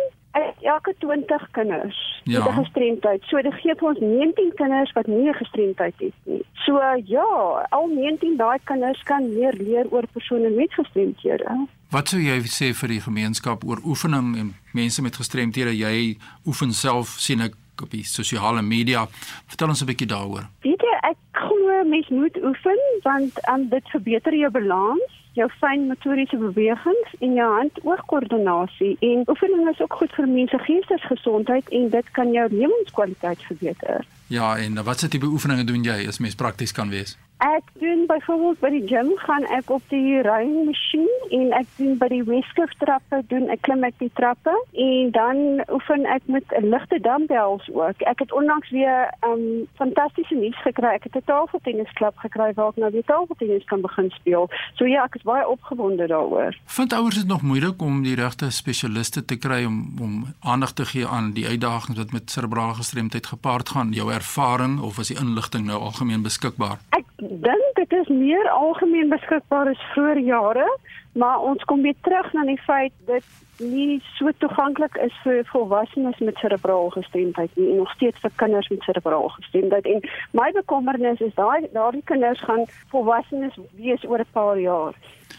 elke 0.61 0.95
20 0.99 1.51
kinders 1.51 2.21
ja. 2.25 2.39
met 2.39 2.49
'n 2.49 2.65
gestremdheid. 2.65 3.23
So 3.23 3.43
dit 3.43 3.55
gee 3.55 3.75
vir 3.75 3.89
ons 3.89 3.99
19 3.99 4.53
kinders 4.55 4.93
wat 4.93 5.07
nie 5.07 5.29
'n 5.29 5.35
gestremdheid 5.35 5.95
het 5.99 6.13
nie. 6.23 6.45
So 6.53 6.81
ja, 7.05 7.67
al 7.69 7.87
19 7.87 8.37
daai 8.37 8.59
kinders 8.65 9.03
kan 9.03 9.35
meer 9.35 9.55
leer 9.59 9.87
oor 9.91 10.07
persone 10.13 10.51
met 10.51 10.75
gestremdhede. 10.75 11.67
Wat 11.91 12.09
sou 12.09 12.21
jy 12.21 12.41
sê 12.41 12.75
vir 12.75 12.89
die 12.89 13.01
gemeenskap 13.01 13.65
oor 13.65 13.79
oefening 13.85 14.37
en 14.37 14.55
mense 14.73 15.03
met 15.03 15.17
gestremdhede? 15.17 15.77
Jy 15.77 16.19
oefen 16.47 16.73
self 16.73 17.09
sien 17.09 17.41
ek 17.41 17.55
op 17.83 17.91
die 17.91 18.05
sosiale 18.05 18.63
media. 18.63 19.07
Vertel 19.47 19.69
ons 19.69 19.83
'n 19.83 19.87
bietjie 19.87 20.07
daaroor. 20.07 20.49
Weet 20.61 20.81
jy, 20.81 20.97
ek 21.11 21.17
glo 21.31 21.85
mens 21.85 22.09
moet 22.09 22.37
oefen 22.43 22.79
want 23.03 23.49
um, 23.49 23.69
dit 23.69 23.89
verbeter 23.89 24.35
jou 24.35 24.51
balans 24.51 25.24
jou 25.35 25.49
fyn 25.61 25.87
motoriese 25.91 26.39
bewegings 26.39 27.15
en 27.19 27.35
jou 27.35 27.49
hand-oog-koördinasie 27.57 28.97
en 29.01 29.25
oefening 29.31 29.69
is 29.71 29.81
ook 29.83 29.97
goed 30.01 30.13
vir 30.15 30.29
mense 30.31 30.59
geestesgesondheid 30.67 31.69
en 31.79 31.89
dit 31.91 32.11
kan 32.19 32.33
jou 32.33 32.47
lewenskwaliteit 32.53 33.43
verbeter. 33.49 34.07
Ja, 34.27 34.57
en 34.57 34.83
watse 34.85 35.09
tipe 35.09 35.27
oefeninge 35.27 35.65
doen 35.65 35.83
jy 35.85 36.07
as 36.09 36.19
mens 36.19 36.35
prakties 36.35 36.73
kan 36.73 36.89
wees? 36.89 37.19
Ek 37.45 37.67
doen 37.83 38.07
byvoorbeeld 38.07 38.61
by 38.63 38.69
die 38.71 38.87
gym 38.89 39.11
gaan 39.27 39.45
ek 39.53 39.69
op 39.75 39.83
die 39.91 40.21
rowing 40.23 40.69
masjien 40.69 41.11
en 41.35 41.51
ek 41.59 41.67
doen 41.77 41.97
by 41.99 42.07
die 42.13 42.23
Westkliff 42.25 42.73
trappe 42.79 43.19
doen 43.29 43.51
ek 43.53 43.61
klim 43.67 43.83
ek 43.85 43.97
die 43.99 44.11
trappe 44.17 44.55
en 44.85 45.11
dan 45.13 45.41
oefen 45.75 46.07
ek 46.09 46.23
met 46.31 46.47
'n 46.55 46.71
ligte 46.71 47.01
dumbbells 47.03 47.67
ook. 47.75 48.01
Ek 48.07 48.23
het 48.23 48.33
onlangs 48.33 48.71
weer 48.71 49.11
'n 49.11 49.29
um, 49.29 49.67
fantastiese 49.75 50.35
nuus 50.35 50.57
gekry. 50.63 50.95
Ek 50.95 51.05
het 51.05 51.17
'n 51.17 51.27
tafeltennisklub 51.27 52.17
gekry 52.17 52.53
waar 52.55 52.69
ek 52.69 52.77
nou 52.77 52.91
weer 52.93 53.05
tafeltennis 53.05 53.65
kan 53.65 53.81
begin 53.81 54.11
speel. 54.11 54.49
So 54.75 54.87
ja, 54.87 55.05
ek 55.05 55.15
is 55.15 55.23
baie 55.23 55.49
opgewonde 55.49 56.07
daaroor. 56.07 56.57
Vind 56.65 56.93
ouers 56.93 57.15
dit 57.15 57.27
nog 57.27 57.43
moeilik 57.43 57.83
om 57.83 58.03
die 58.03 58.15
regte 58.15 58.51
spesialiste 58.51 59.25
te 59.25 59.37
kry 59.37 59.65
om 59.65 59.93
om 60.01 60.35
aandag 60.41 60.73
te 60.73 60.85
gee 60.85 61.07
aan 61.07 61.33
die 61.33 61.47
uitdagings 61.47 61.99
wat 61.99 62.13
met 62.13 62.31
serebrale 62.31 62.75
gestremdheid 62.75 63.27
gepaard 63.27 63.69
gaan? 63.69 63.93
Jou 63.93 64.13
ervaring 64.15 64.81
of 64.81 64.99
is 64.99 65.11
die 65.13 65.19
inligting 65.21 65.67
nou 65.67 65.79
algemeen 65.89 66.23
beskikbaar? 66.23 66.79
Ek 66.97 67.07
dink 67.19 67.79
dit 67.79 67.93
is 68.01 68.09
meer 68.09 68.51
algemeen 68.51 69.09
beskikbaar 69.13 69.71
as 69.73 69.87
vroeër 69.95 70.21
jare, 70.27 70.69
maar 71.13 71.39
ons 71.41 71.65
kom 71.71 71.83
weer 71.83 71.99
terug 72.07 72.33
na 72.33 72.45
die 72.49 72.61
feit 72.67 72.95
dat 73.11 73.27
nie 73.59 74.03
so 74.19 74.31
toeganklik 74.39 74.97
is 74.97 75.15
vir 75.23 75.45
volwassenes 75.53 76.19
met 76.19 76.39
serebrale 76.43 76.91
gestremdheid 76.91 77.51
nie 77.57 77.71
en 77.71 77.77
nog 77.83 77.93
steeds 77.95 78.19
vir 78.21 78.33
kinders 78.43 78.69
met 78.69 78.83
serebrale 78.83 79.31
gestremdheid 79.37 79.87
en 79.87 80.03
my 80.33 80.51
bekommernis 80.57 81.23
is 81.23 81.35
daai 81.39 81.69
daardie 81.73 82.03
kinders 82.11 82.43
gaan 82.43 82.67
volwassenes 82.91 83.55
wees 83.79 84.05
oor 84.05 84.19
'n 84.19 84.33
paar 84.33 84.59
jaar 84.59 84.95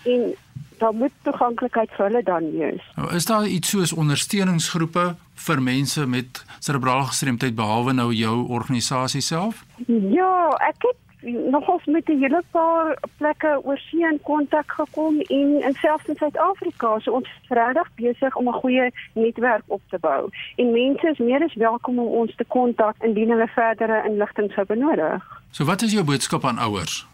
en 0.06 0.34
daar 0.80 0.94
moet 0.94 1.12
toeganklikheid 1.24 1.90
vir 1.98 2.06
hulle 2.06 2.24
dan 2.24 2.52
wees. 2.52 2.84
Nou, 2.96 3.14
is 3.16 3.26
daar 3.26 3.48
iets 3.48 3.70
soos 3.70 3.94
ondersteuningsgroepe 3.94 5.16
vir 5.48 5.62
mense 5.62 6.06
met 6.08 6.46
serebrale 6.60 7.06
gestremdheid 7.12 7.56
behalwe 7.56 7.94
nou 7.94 8.14
jou 8.14 8.48
organisasie 8.48 9.22
self? 9.22 9.66
Ja, 9.88 10.50
ek 10.70 10.88
het 10.88 11.06
nogals 11.26 11.86
met 11.86 12.08
'n 12.10 12.20
hele 12.20 12.44
paar 12.52 12.98
plekke 13.18 13.60
oor 13.64 13.78
see 13.78 14.08
in 14.12 14.20
kontak 14.24 14.72
gekom 14.72 15.20
en 15.20 15.62
in 15.62 15.74
selfs 15.74 16.08
in 16.08 16.16
Suid-Afrika. 16.16 17.00
So 17.00 17.12
ons 17.12 17.28
is 17.42 17.50
regtig 17.50 17.90
besig 17.96 18.36
om 18.36 18.48
'n 18.48 18.54
goeie 18.54 18.92
netwerk 19.14 19.64
op 19.66 19.82
te 19.90 19.98
bou. 20.00 20.30
En 20.56 20.72
mense 20.72 21.08
is 21.08 21.18
meer 21.18 21.44
as 21.44 21.54
welkom 21.54 22.00
om 22.00 22.08
ons 22.08 22.36
te 22.36 22.46
kontak 22.48 22.96
indien 23.04 23.30
hulle 23.30 23.48
verdere 23.48 24.04
inligting 24.10 24.52
sou 24.52 24.66
benodig. 24.66 25.42
So 25.52 25.66
wat 25.66 25.82
is 25.82 25.92
jou 25.92 26.04
boodskap 26.04 26.46
aan 26.46 26.58
ouers? 26.58 27.08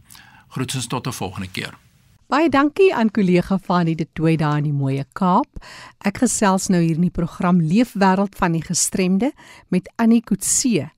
Groetens 0.48 0.86
tot 0.86 1.06
'n 1.06 1.12
volgende 1.12 1.50
keer. 1.50 1.78
Baie 2.26 2.48
dankie 2.48 2.94
aan 2.94 3.10
kollega 3.10 3.58
Fani 3.58 3.94
de 3.94 4.06
Tooi 4.12 4.36
daar 4.36 4.56
in 4.58 4.64
die 4.64 4.72
mooi 4.72 5.04
Kaap. 5.12 5.60
Ek 6.02 6.18
gesels 6.18 6.66
nou 6.68 6.80
hier 6.82 6.96
in 6.96 7.06
die 7.06 7.14
program 7.14 7.60
Leefwêreld 7.60 8.34
van 8.34 8.52
die 8.52 8.62
gestremde 8.62 9.32
met 9.68 9.86
Annie 9.96 10.22
Kutse. 10.26 10.90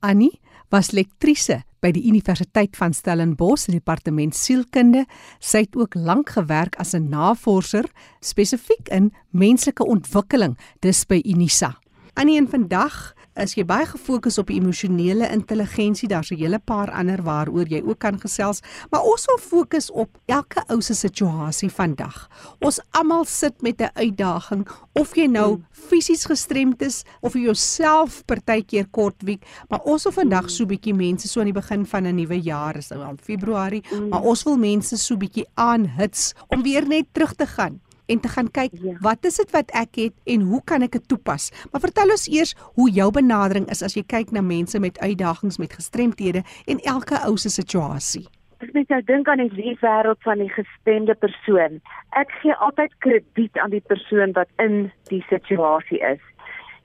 Annie 0.00 0.40
was 0.74 0.90
lektrise 0.90 1.62
by 1.78 1.92
die 1.94 2.02
Universiteit 2.08 2.74
van 2.76 2.90
Stellenbosch 2.96 3.68
in 3.68 3.76
die 3.76 3.82
departement 3.84 4.34
sielkunde. 4.34 5.04
Sy 5.38 5.66
het 5.68 5.78
ook 5.78 5.94
lank 5.94 6.34
gewerk 6.34 6.74
as 6.82 6.94
'n 6.94 7.08
navorser 7.08 7.86
spesifiek 8.20 8.88
in 8.88 9.12
menslike 9.30 9.86
ontwikkeling 9.86 10.58
dis 10.80 11.04
by 11.06 11.20
Unisa. 11.24 11.78
Annie 12.14 12.36
en 12.36 12.48
vandag 12.48 13.14
is 13.42 13.54
jy 13.56 13.64
baie 13.66 13.86
gefokus 13.86 14.38
op 14.38 14.50
emosionele 14.54 15.28
intelligensie. 15.32 16.08
Daar's 16.08 16.30
'n 16.30 16.36
hele 16.36 16.58
paar 16.58 16.90
ander 16.90 17.22
waaroor 17.22 17.66
jy 17.68 17.82
ook 17.82 17.98
kan 17.98 18.20
gesels, 18.20 18.60
maar 18.90 19.02
ons 19.02 19.24
wil 19.24 19.38
fokus 19.38 19.90
op 19.90 20.08
elke 20.26 20.62
ou 20.68 20.80
se 20.80 20.94
situasie 20.94 21.70
vandag. 21.70 22.28
Ons 22.60 22.80
almal 22.90 23.24
sit 23.24 23.62
met 23.62 23.80
'n 23.80 23.90
uitdaging. 23.94 24.68
Of 24.92 25.14
jy 25.16 25.26
nou 25.26 25.62
fisies 25.70 26.24
gestremd 26.24 26.82
is 26.82 27.04
of 27.20 27.34
jy 27.34 27.40
jouself 27.40 28.24
partykeer 28.24 28.86
kortwiek, 28.90 29.42
maar 29.68 29.80
ons 29.84 30.02
wil 30.02 30.12
vandag 30.12 30.50
so 30.50 30.64
'n 30.64 30.68
bietjie 30.68 30.94
mense 30.94 31.28
so 31.28 31.40
aan 31.40 31.52
die 31.52 31.60
begin 31.60 31.86
van 31.86 32.06
'n 32.06 32.14
nuwe 32.14 32.40
jaar, 32.40 32.76
is 32.76 32.88
nou 32.88 33.02
al 33.02 33.16
Februarie, 33.22 33.82
maar 34.10 34.22
ons 34.22 34.42
wil 34.42 34.56
mense 34.56 34.96
so 34.96 35.14
'n 35.14 35.18
bietjie 35.18 35.46
aanhits 35.54 36.34
om 36.48 36.62
weer 36.62 36.86
net 36.86 37.06
terug 37.12 37.34
te 37.34 37.46
gaan 37.46 37.80
en 38.06 38.20
te 38.20 38.28
gaan 38.28 38.50
kyk 38.50 38.76
ja. 38.82 38.94
wat 39.00 39.24
is 39.24 39.36
dit 39.40 39.50
wat 39.56 39.70
ek 39.72 39.98
het 40.00 40.14
en 40.24 40.46
hoe 40.50 40.60
kan 40.64 40.82
ek 40.82 40.98
dit 40.98 41.08
toepas. 41.08 41.50
Maar 41.72 41.84
vertel 41.84 42.14
ons 42.14 42.28
eers 42.28 42.54
hoe 42.78 42.90
jou 42.90 43.10
benadering 43.14 43.68
is 43.72 43.82
as 43.82 43.96
jy 43.96 44.04
kyk 44.06 44.32
na 44.34 44.42
mense 44.44 44.78
met 44.80 44.98
uitdagings 45.00 45.58
met 45.58 45.72
gestremthede 45.72 46.44
en 46.66 46.82
elke 46.84 47.20
ou 47.28 47.36
se 47.40 47.52
situasie. 47.52 48.26
Ek 48.64 48.72
net 48.72 48.92
nou 48.92 49.00
dink 49.04 49.28
aan 49.28 49.42
die 49.42 49.76
wêreld 49.80 50.20
van 50.24 50.40
die 50.40 50.52
gestremde 50.52 51.14
persoon. 51.20 51.80
Ek 52.16 52.30
gee 52.40 52.54
altyd 52.64 52.94
krediet 53.04 53.58
aan 53.60 53.74
die 53.74 53.84
persoon 53.84 54.32
wat 54.38 54.48
in 54.62 54.88
die 55.10 55.24
situasie 55.28 56.00
is. 56.00 56.22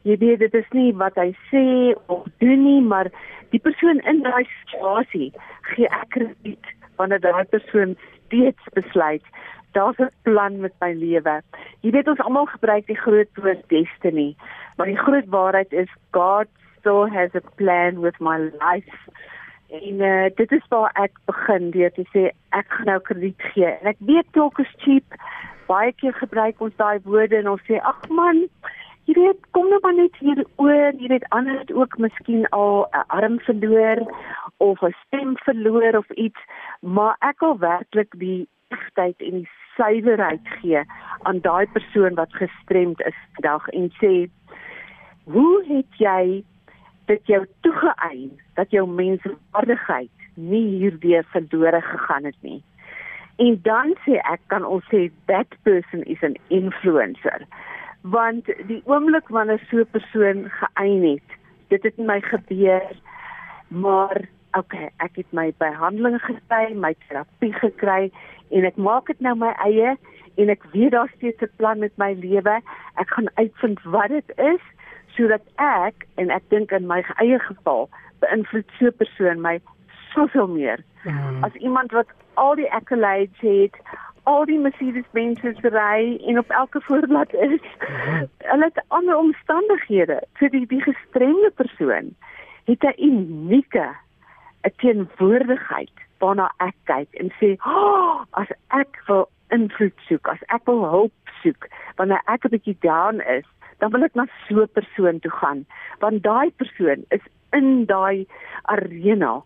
Jy 0.07 0.15
weet 0.19 0.39
dit 0.43 0.53
is 0.55 0.67
nie 0.75 0.91
wat 0.95 1.15
hy 1.19 1.31
sê 1.51 1.63
of 2.07 2.25
doen 2.43 2.63
nie, 2.63 2.81
maar 2.81 3.11
die 3.51 3.59
persoon 3.59 3.99
in 4.07 4.23
daai 4.23 4.43
situasie 4.61 5.29
gee 5.73 5.87
ek 5.91 6.11
krediet 6.15 6.73
wanneer 6.99 7.21
daai 7.23 7.45
persoon 7.51 7.95
steeds 8.27 8.73
besluit 8.75 9.23
daar's 9.71 9.97
'n 9.97 10.11
plan 10.21 10.59
met 10.59 10.73
my 10.79 10.93
lewe. 10.93 11.41
Jy 11.81 11.91
weet 11.91 12.07
ons 12.07 12.19
almal 12.19 12.45
gebruik 12.45 12.87
die 12.87 13.01
groot 13.05 13.29
woord 13.33 13.63
destiny, 13.69 14.35
maar 14.77 14.87
die 14.87 15.03
groot 15.05 15.27
waarheid 15.27 15.73
is 15.73 15.89
God 16.11 16.47
still 16.79 17.05
has 17.07 17.35
a 17.35 17.41
plan 17.55 18.01
with 18.01 18.19
my 18.19 18.37
life. 18.37 18.97
En 19.69 20.01
uh, 20.01 20.29
dit 20.35 20.51
is 20.51 20.67
waar 20.69 20.91
ek 20.93 21.11
begin 21.25 21.69
deur 21.71 21.91
te 21.93 22.05
sê 22.13 22.29
ek 22.57 22.71
gaan 22.73 22.85
nou 22.85 22.99
krediet 22.99 23.41
gee. 23.53 23.69
En 23.69 23.91
ek 23.91 23.99
weet 23.99 24.25
talk 24.33 24.59
is 24.59 24.75
cheap. 24.77 25.17
Baie 25.69 25.93
keer 25.93 26.15
gebruik 26.17 26.61
ons 26.65 26.75
daai 26.81 26.99
woorde 27.05 27.37
en 27.37 27.51
ons 27.53 27.65
sê 27.69 27.77
ag 27.77 28.07
man, 28.09 28.41
jy 29.05 29.13
weet 29.13 29.45
kom 29.53 29.69
nou 29.69 29.77
maar 29.83 29.93
net 29.93 30.17
hier 30.17 30.41
oor, 30.55 30.97
jy 30.97 31.11
weet 31.13 31.27
ander 31.37 31.59
het 31.59 31.73
ook 31.73 31.97
miskien 32.01 32.47
al 32.49 32.87
'n 32.89 33.05
arm 33.07 33.37
verloor 33.45 34.01
of 34.57 34.81
'n 34.81 34.95
stem 35.05 35.37
verloor 35.45 35.97
of 36.01 36.09
iets, 36.09 36.41
maar 36.81 37.15
ek 37.21 37.39
wil 37.39 37.57
werklik 37.57 38.09
die 38.17 38.47
egtheid 38.69 39.21
en 39.21 39.31
die 39.41 39.49
suiwerheid 39.79 40.51
gee 40.59 40.83
aan 41.29 41.39
daai 41.45 41.65
persoon 41.75 42.19
wat 42.19 42.35
gestremd 42.41 43.01
is 43.07 43.17
vandag 43.37 43.67
en 43.79 43.89
sê 44.01 44.13
hoe 45.23 45.55
het 45.67 45.99
jy 46.03 46.43
dit 47.11 47.31
jou 47.31 47.41
toegeëien 47.65 48.31
dat 48.59 48.71
jou 48.75 48.85
menswaardigheid 48.87 50.27
nie 50.35 50.65
hierdeur 50.81 51.25
verlore 51.33 51.81
gegaan 51.81 52.27
het 52.29 52.37
nie? 52.41 52.61
En 53.39 53.59
dan 53.63 53.95
sê 54.05 54.19
ek 54.19 54.43
kan 54.51 54.65
ons 54.67 54.85
sê 54.91 55.07
that 55.31 55.55
person 55.63 56.03
is 56.03 56.23
an 56.27 56.35
influencer. 56.47 57.45
Want 58.01 58.51
die 58.67 58.81
oomblik 58.85 59.31
wanneer 59.33 59.61
so 59.69 59.79
'n 59.79 59.93
persoon 59.95 60.49
geëien 60.61 61.03
het 61.15 61.39
dit 61.69 61.83
het 61.83 61.97
my 61.97 62.19
gebeur 62.21 62.91
maar 63.67 64.27
okay, 64.57 64.89
ek 64.97 65.15
het 65.15 65.31
my 65.31 65.53
behandeling 65.57 66.19
gekry, 66.21 66.73
my 66.73 66.95
terapie 67.07 67.53
gekry 67.53 68.11
en 68.49 68.65
ek 68.65 68.77
maak 68.77 69.07
dit 69.07 69.19
nou 69.21 69.35
my 69.35 69.53
eie 69.65 69.95
en 70.39 70.49
ek 70.49 70.63
weet 70.73 70.91
daar's 70.91 71.11
steeds 71.17 71.41
'n 71.41 71.51
plan 71.57 71.79
met 71.79 71.95
my 71.97 72.13
lewe. 72.13 72.61
Ek 72.95 73.09
gaan 73.09 73.29
uitvind 73.35 73.83
wat 73.83 74.09
dit 74.09 74.31
is 74.37 74.61
sodat 75.15 75.41
ek 75.57 76.07
en 76.15 76.29
ek 76.29 76.43
dink 76.49 76.71
in 76.71 76.87
my 76.87 77.03
eie 77.17 77.39
geval 77.39 77.89
beïnvloed 78.21 78.69
so 78.79 78.85
'n 78.85 78.97
persoon 78.97 79.41
my 79.41 79.59
soveel 80.13 80.47
meer 80.47 80.79
mm. 81.03 81.43
as 81.43 81.53
iemand 81.53 81.91
wat 81.91 82.07
al 82.33 82.55
die 82.55 82.71
accolades 82.73 83.39
het, 83.39 83.75
al 84.23 84.45
die 84.45 84.59
Mercedes-Benz 84.59 85.41
ry 85.61 86.19
en 86.27 86.37
op 86.37 86.49
elke 86.49 86.81
voorblad 86.81 87.33
is. 87.33 87.61
Mm. 87.89 88.27
Hulle 88.37 88.63
het 88.63 88.83
ander 88.87 89.17
omstandighede. 89.17 90.21
Vir 90.33 90.49
die 90.49 90.65
die 90.67 90.81
gestremde 90.81 91.51
persoon 91.55 92.15
het 92.65 92.83
'n 92.83 93.03
unieke 93.03 93.87
'n 94.63 94.73
teenwoordigheid 94.81 95.97
waarna 96.19 96.49
ek 96.59 96.75
kyk 96.85 97.09
en 97.19 97.31
sê, 97.39 97.57
oh, 97.65 98.25
"As 98.33 98.49
ek 98.71 98.99
wil 99.07 99.29
invloed 99.51 99.95
soek, 100.07 100.27
as 100.27 100.41
ek 100.49 100.65
wil 100.65 100.85
hulp 100.85 101.13
soek, 101.41 101.67
wanneer 101.97 102.21
ek 102.27 102.45
'n 102.45 102.53
bietjie 102.55 102.77
down 102.81 103.21
is, 103.21 103.45
dan 103.79 103.91
wil 103.91 104.03
ek 104.03 104.15
na 104.15 104.25
so 104.47 104.61
'n 104.61 104.67
persoon 104.67 105.19
toe 105.19 105.31
gaan, 105.31 105.65
want 105.99 106.23
daai 106.23 106.51
persoon 106.51 107.05
is 107.11 107.21
in 107.51 107.85
daai 107.85 108.27
arena 108.63 109.41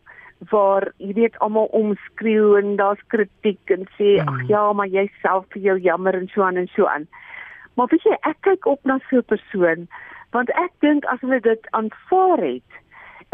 waar 0.52 0.92
jy 0.98 1.14
weet 1.14 1.40
almal 1.40 1.70
omskreeu 1.72 2.58
en 2.60 2.76
daar's 2.76 3.04
kritiek 3.08 3.72
en 3.72 3.88
sê 3.98 4.20
ag 4.20 4.42
mm. 4.42 4.50
ja, 4.50 4.74
maar 4.74 4.88
jy 4.88 5.08
self 5.22 5.46
vir 5.54 5.62
jou 5.62 5.78
jammer 5.80 6.16
en 6.16 6.28
so 6.28 6.44
aan 6.44 6.58
en 6.58 6.68
so 6.76 6.86
aan. 6.86 7.08
Maar 7.76 7.88
weet 7.92 8.04
jy, 8.04 8.18
ek 8.28 8.42
kyk 8.42 8.66
op 8.66 8.80
na 8.84 9.00
so 9.10 9.18
'n 9.18 9.24
persoon 9.24 9.88
want 10.34 10.50
ek 10.58 10.72
dink 10.82 11.06
as 11.06 11.22
hulle 11.22 11.40
dit 11.40 11.68
aanvaar 11.78 12.42
het, 12.42 12.72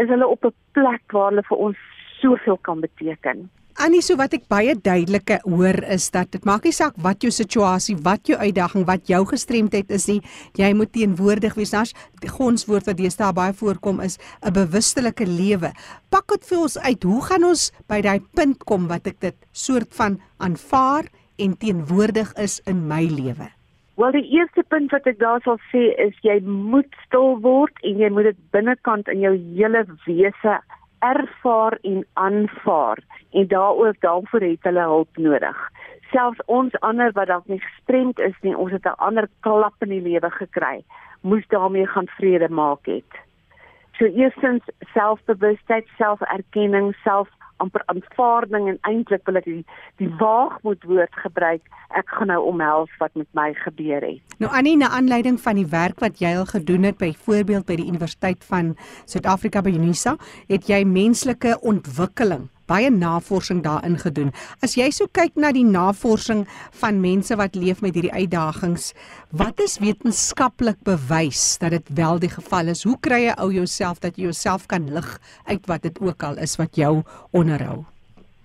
is 0.02 0.10
hulle 0.10 0.28
op 0.28 0.46
'n 0.46 0.54
plek 0.72 1.12
waar 1.12 1.30
hulle 1.30 1.44
vir 1.50 1.58
ons 1.58 1.78
soveel 2.22 2.58
kan 2.58 2.80
beteken. 2.80 3.50
Annie, 3.80 4.02
so 4.04 4.18
wat 4.20 4.34
ek 4.36 4.50
baie 4.52 4.74
duidelike 4.76 5.38
hoor 5.46 5.78
is 5.88 6.10
dat 6.12 6.34
dit 6.34 6.44
maak 6.44 6.66
nie 6.68 6.74
saak 6.76 6.98
wat 7.00 7.24
jou 7.24 7.30
situasie, 7.32 7.96
wat 8.04 8.28
jou 8.28 8.36
uitdaging, 8.36 8.84
wat 8.84 9.08
jou 9.08 9.22
gestremdheid 9.30 9.94
is 9.96 10.08
nie, 10.12 10.18
jy 10.60 10.74
moet 10.76 10.92
teenwoordig 10.92 11.56
wees. 11.56 11.72
Nas 11.72 11.94
die 12.20 12.28
gonswoord 12.28 12.90
wat 12.90 13.00
deesdae 13.00 13.32
baie 13.38 13.54
voorkom 13.54 14.02
is 14.04 14.18
'n 14.44 14.52
bewustelike 14.52 15.26
lewe. 15.26 15.72
Pak 16.10 16.28
dit 16.28 16.44
vir 16.44 16.60
ons 16.60 16.78
uit. 16.78 17.04
Hoe 17.04 17.22
gaan 17.22 17.44
ons 17.44 17.72
by 17.88 18.02
daai 18.02 18.20
punt 18.36 18.66
kom 18.66 18.88
wat 18.88 19.08
ek 19.08 19.20
dit 19.20 19.36
soort 19.54 19.96
van 19.96 20.20
aanvaar 20.40 21.08
en 21.38 21.58
teenwoordig 21.58 22.34
is 22.36 22.60
in 22.66 22.88
my 22.88 23.08
lewe? 23.08 23.59
Wel 24.00 24.12
die 24.12 24.30
eerste 24.32 24.64
punt 24.68 24.94
wat 24.96 25.08
ek 25.12 25.18
daar 25.20 25.42
sal 25.44 25.58
sê 25.74 25.90
is 26.00 26.16
jy 26.24 26.38
moet 26.48 26.94
stil 27.04 27.34
word 27.44 27.82
en 27.84 27.98
jy 28.00 28.08
moet 28.16 28.30
dit 28.30 28.38
binnekant 28.56 29.10
in 29.12 29.26
jou 29.26 29.34
hele 29.58 29.82
wese 30.06 30.54
ervaar 31.04 31.76
en 31.90 32.06
aanvaar 32.22 33.02
en 33.36 33.50
daaroor 33.52 33.98
daarvoor 34.06 34.46
het 34.48 34.70
hulle 34.70 34.86
hulp 34.94 35.20
nodig. 35.26 35.60
Selfs 36.14 36.40
ons 36.48 36.80
ander 36.80 37.12
wat 37.18 37.28
dalk 37.28 37.52
nie 37.52 37.60
gestremd 37.60 38.24
is 38.24 38.40
nie, 38.48 38.56
ons 38.56 38.72
het 38.72 38.88
'n 38.88 39.04
ander 39.10 39.28
klap 39.44 39.76
in 39.84 39.92
die 39.92 40.02
lewe 40.08 40.32
gekry, 40.32 40.80
moes 41.22 41.44
daarmee 41.52 41.88
gaan 41.88 42.08
vrede 42.16 42.50
maak 42.50 42.86
het. 42.86 43.12
So 43.98 44.06
eerstens 44.06 44.64
selfbewustheid, 44.94 45.88
selferkenning, 45.98 46.96
self 47.04 47.28
amper 47.64 47.84
aanvaarding 47.92 48.68
en 48.74 48.78
eintlik 48.90 49.26
wil 49.28 49.40
ek 49.40 49.48
die, 49.48 49.64
die 50.02 50.10
waagmoed 50.22 50.84
woord 50.90 51.22
gebruik. 51.24 51.64
Ek 51.98 52.12
gaan 52.18 52.32
nou 52.32 52.42
omhels 52.52 52.92
wat 53.02 53.16
met 53.20 53.30
my 53.38 53.50
gebeur 53.64 54.04
het. 54.06 54.38
Nou 54.40 54.52
Annie, 54.56 54.78
na 54.78 54.92
aanleiding 54.96 55.40
van 55.42 55.60
die 55.60 55.68
werk 55.70 56.00
wat 56.04 56.22
jy 56.24 56.36
al 56.38 56.48
gedoen 56.50 56.88
het 56.90 57.00
byvoorbeeld 57.02 57.68
by 57.70 57.80
die 57.82 57.90
Universiteit 57.90 58.46
van 58.52 58.76
Suid-Afrika 59.10 59.64
by 59.66 59.74
Unisa, 59.76 60.16
het 60.52 60.70
jy 60.70 60.84
menslike 60.88 61.58
ontwikkeling 61.62 62.50
baie 62.70 62.90
navorsing 62.94 63.64
daarin 63.66 63.98
gedoen. 64.00 64.32
As 64.64 64.78
jy 64.78 64.90
so 64.94 65.10
kyk 65.12 65.36
na 65.36 65.52
die 65.56 65.66
navorsing 65.66 66.46
van 66.82 67.02
mense 67.02 67.36
wat 67.40 67.58
leef 67.58 67.82
met 67.86 67.98
hierdie 67.98 68.14
uitdagings, 68.14 68.94
wat 69.36 69.60
is 69.66 69.80
wetenskaplik 69.82 70.80
bewys 70.88 71.58
dat 71.62 71.74
dit 71.76 71.94
wel 71.98 72.22
die 72.22 72.32
geval 72.32 72.72
is? 72.74 72.86
Hoe 72.88 72.98
kry 73.02 73.24
jy 73.28 73.38
ou 73.42 73.50
jouself 73.54 74.02
dat 74.06 74.18
jy 74.18 74.30
jouself 74.30 74.68
kan 74.70 74.90
lig 74.94 75.10
uit 75.50 75.66
wat 75.68 75.86
dit 75.88 76.02
ook 76.02 76.24
al 76.24 76.38
is 76.38 76.58
wat 76.62 76.78
jou 76.78 77.02
onderhou? 77.34 77.84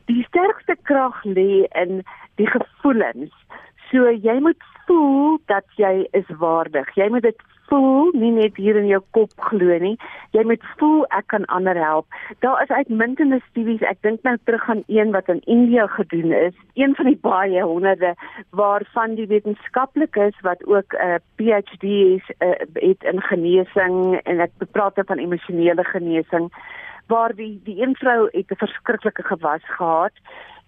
Die 0.08 0.24
sterkste 0.28 0.76
krag 0.88 1.20
lê 1.24 1.64
in 1.80 2.02
die 2.40 2.48
gevoelens. 2.50 3.32
So 3.90 4.10
jy 4.10 4.40
moet 4.44 4.60
voel 4.86 5.38
dat 5.48 5.64
jy 5.80 6.06
is 6.16 6.28
waardig. 6.40 6.88
Jy 6.96 7.08
moet 7.12 7.24
dit 7.24 7.40
voel, 7.68 8.10
nie 8.12 8.30
net 8.30 8.56
hier 8.56 8.76
in 8.76 8.86
jou 8.86 9.00
kop 9.16 9.30
glo 9.48 9.78
nie. 9.78 9.96
Jy 10.36 10.44
moet 10.48 10.62
voel 10.78 11.04
ek 11.16 11.26
kan 11.32 11.44
ander 11.54 11.78
help. 11.78 12.06
Daar 12.44 12.62
is 12.62 12.72
uitmuntende 12.74 13.40
studies. 13.50 13.82
Ek 13.82 14.00
dink 14.02 14.22
nou 14.22 14.36
terug 14.44 14.68
aan 14.70 14.82
een 14.86 15.12
wat 15.12 15.28
in 15.28 15.40
India 15.46 15.86
gedoen 15.86 16.32
is, 16.32 16.54
een 16.74 16.94
van 16.94 17.10
die 17.10 17.18
baie 17.20 17.62
honderde 17.62 18.14
waarvan 18.50 19.14
die 19.14 19.26
wetenskaplikes 19.26 20.40
wat 20.42 20.64
ook 20.66 20.94
'n 20.94 21.04
uh, 21.06 21.20
PhD 21.36 21.84
is, 22.16 22.24
uh, 22.38 22.54
het 22.74 23.02
in 23.02 23.20
genesing 23.20 24.20
en 24.24 24.40
ek 24.40 24.50
praat 24.72 24.92
van 24.94 25.18
emosionele 25.18 25.84
genesing 25.84 26.50
waar 27.06 27.34
die 27.34 27.60
die 27.64 27.82
een 27.82 27.94
vrou 27.96 28.28
het 28.32 28.50
'n 28.50 28.56
verskriklike 28.56 29.22
gewas 29.22 29.64
gehad 29.64 30.12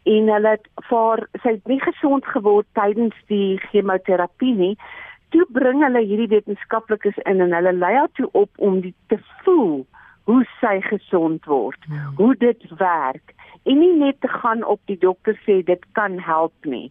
en 0.02 0.28
hulle 0.28 0.48
het 0.48 0.66
vir 0.88 1.28
sy 1.42 1.48
het 1.48 1.66
nie 1.66 1.80
gesond 1.80 2.26
geword 2.26 2.66
tydens 2.72 3.14
die 3.26 3.59
chemoterapie 3.70 4.54
nie 4.54 4.76
toe 5.34 5.46
bring 5.54 5.82
hulle 5.84 6.02
hierdie 6.04 6.30
wetenskaplikes 6.32 7.18
in 7.24 7.42
en 7.44 7.54
hulle 7.56 7.72
lei 7.72 7.94
haar 7.96 8.12
toe 8.18 8.28
op 8.32 8.50
om 8.68 8.80
die 8.84 8.94
te 9.12 9.18
voel 9.44 9.86
hoe 10.26 10.42
sy 10.60 10.80
gesond 10.82 11.44
word, 11.46 11.78
ja. 11.90 12.10
hoe 12.18 12.34
dit 12.38 12.62
werk 12.78 13.34
en 13.66 13.78
nie 13.78 13.94
net 13.98 14.20
te 14.20 14.30
gaan 14.30 14.64
op 14.64 14.80
die 14.90 14.98
dokter 14.98 15.38
sê 15.46 15.60
dit 15.66 15.82
kan 15.98 16.18
help 16.22 16.54
nie. 16.66 16.90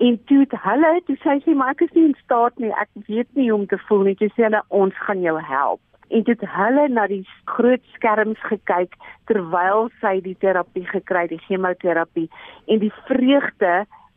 En 0.00 0.16
toe 0.26 0.38
het 0.42 0.54
hulle, 0.64 0.90
toe 1.06 1.16
sê 1.22 1.36
sy 1.44 1.54
maar 1.54 1.74
ek 1.74 1.84
is 1.86 1.94
nie 1.94 2.08
in 2.08 2.16
staat 2.22 2.58
nie, 2.62 2.72
ek 2.72 2.90
weet 3.06 3.28
nie 3.38 3.50
hoe 3.50 3.60
om 3.60 3.66
te 3.70 3.78
voel 3.86 4.06
nie, 4.08 4.16
toe 4.18 4.30
sê 4.34 4.46
hulle 4.48 4.62
ons 4.82 4.96
gaan 5.06 5.22
jou 5.22 5.36
help. 5.50 5.82
En 6.10 6.24
dit 6.26 6.44
hulle 6.54 6.86
na 6.90 7.06
die 7.10 7.22
groot 7.52 7.82
skerms 7.94 8.40
gekyk 8.48 8.96
terwyl 9.30 9.90
sy 10.00 10.16
die 10.24 10.34
terapie 10.42 10.86
gekry, 10.90 11.28
die 11.30 11.42
chemoterapie 11.46 12.26
en 12.66 12.82
die 12.82 12.94
vreugde 13.06 13.74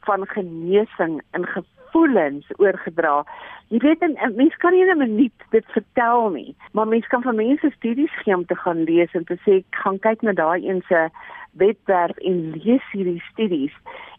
van 0.07 0.25
genesing 0.33 1.19
in 1.37 1.45
gevoelens 1.93 2.45
oorgedra. 2.57 3.23
Jy 3.69 3.77
weet 3.77 4.01
'n 4.01 4.35
mens 4.35 4.55
kan 4.57 4.71
nie 4.71 4.81
in 4.81 4.89
'n 4.89 4.97
minuut 4.97 5.37
dit 5.49 5.65
vertel 5.65 6.29
nie, 6.29 6.55
maar 6.71 6.87
mens 6.87 7.07
kan 7.07 7.21
van 7.21 7.35
mense 7.35 7.71
studies 7.75 8.11
gee 8.23 8.35
om 8.35 8.45
te 8.45 8.55
gaan 8.55 8.83
lees 8.83 9.11
en 9.13 9.23
te 9.25 9.37
sê 9.45 9.63
gaan 9.69 9.99
kyk 9.99 10.21
na 10.21 10.31
daai 10.31 10.69
een 10.69 10.83
se 10.87 11.09
webwerf 11.51 12.17
en 12.17 12.51
lees 12.51 12.91
hierdie 12.91 13.23
studies 13.31 13.73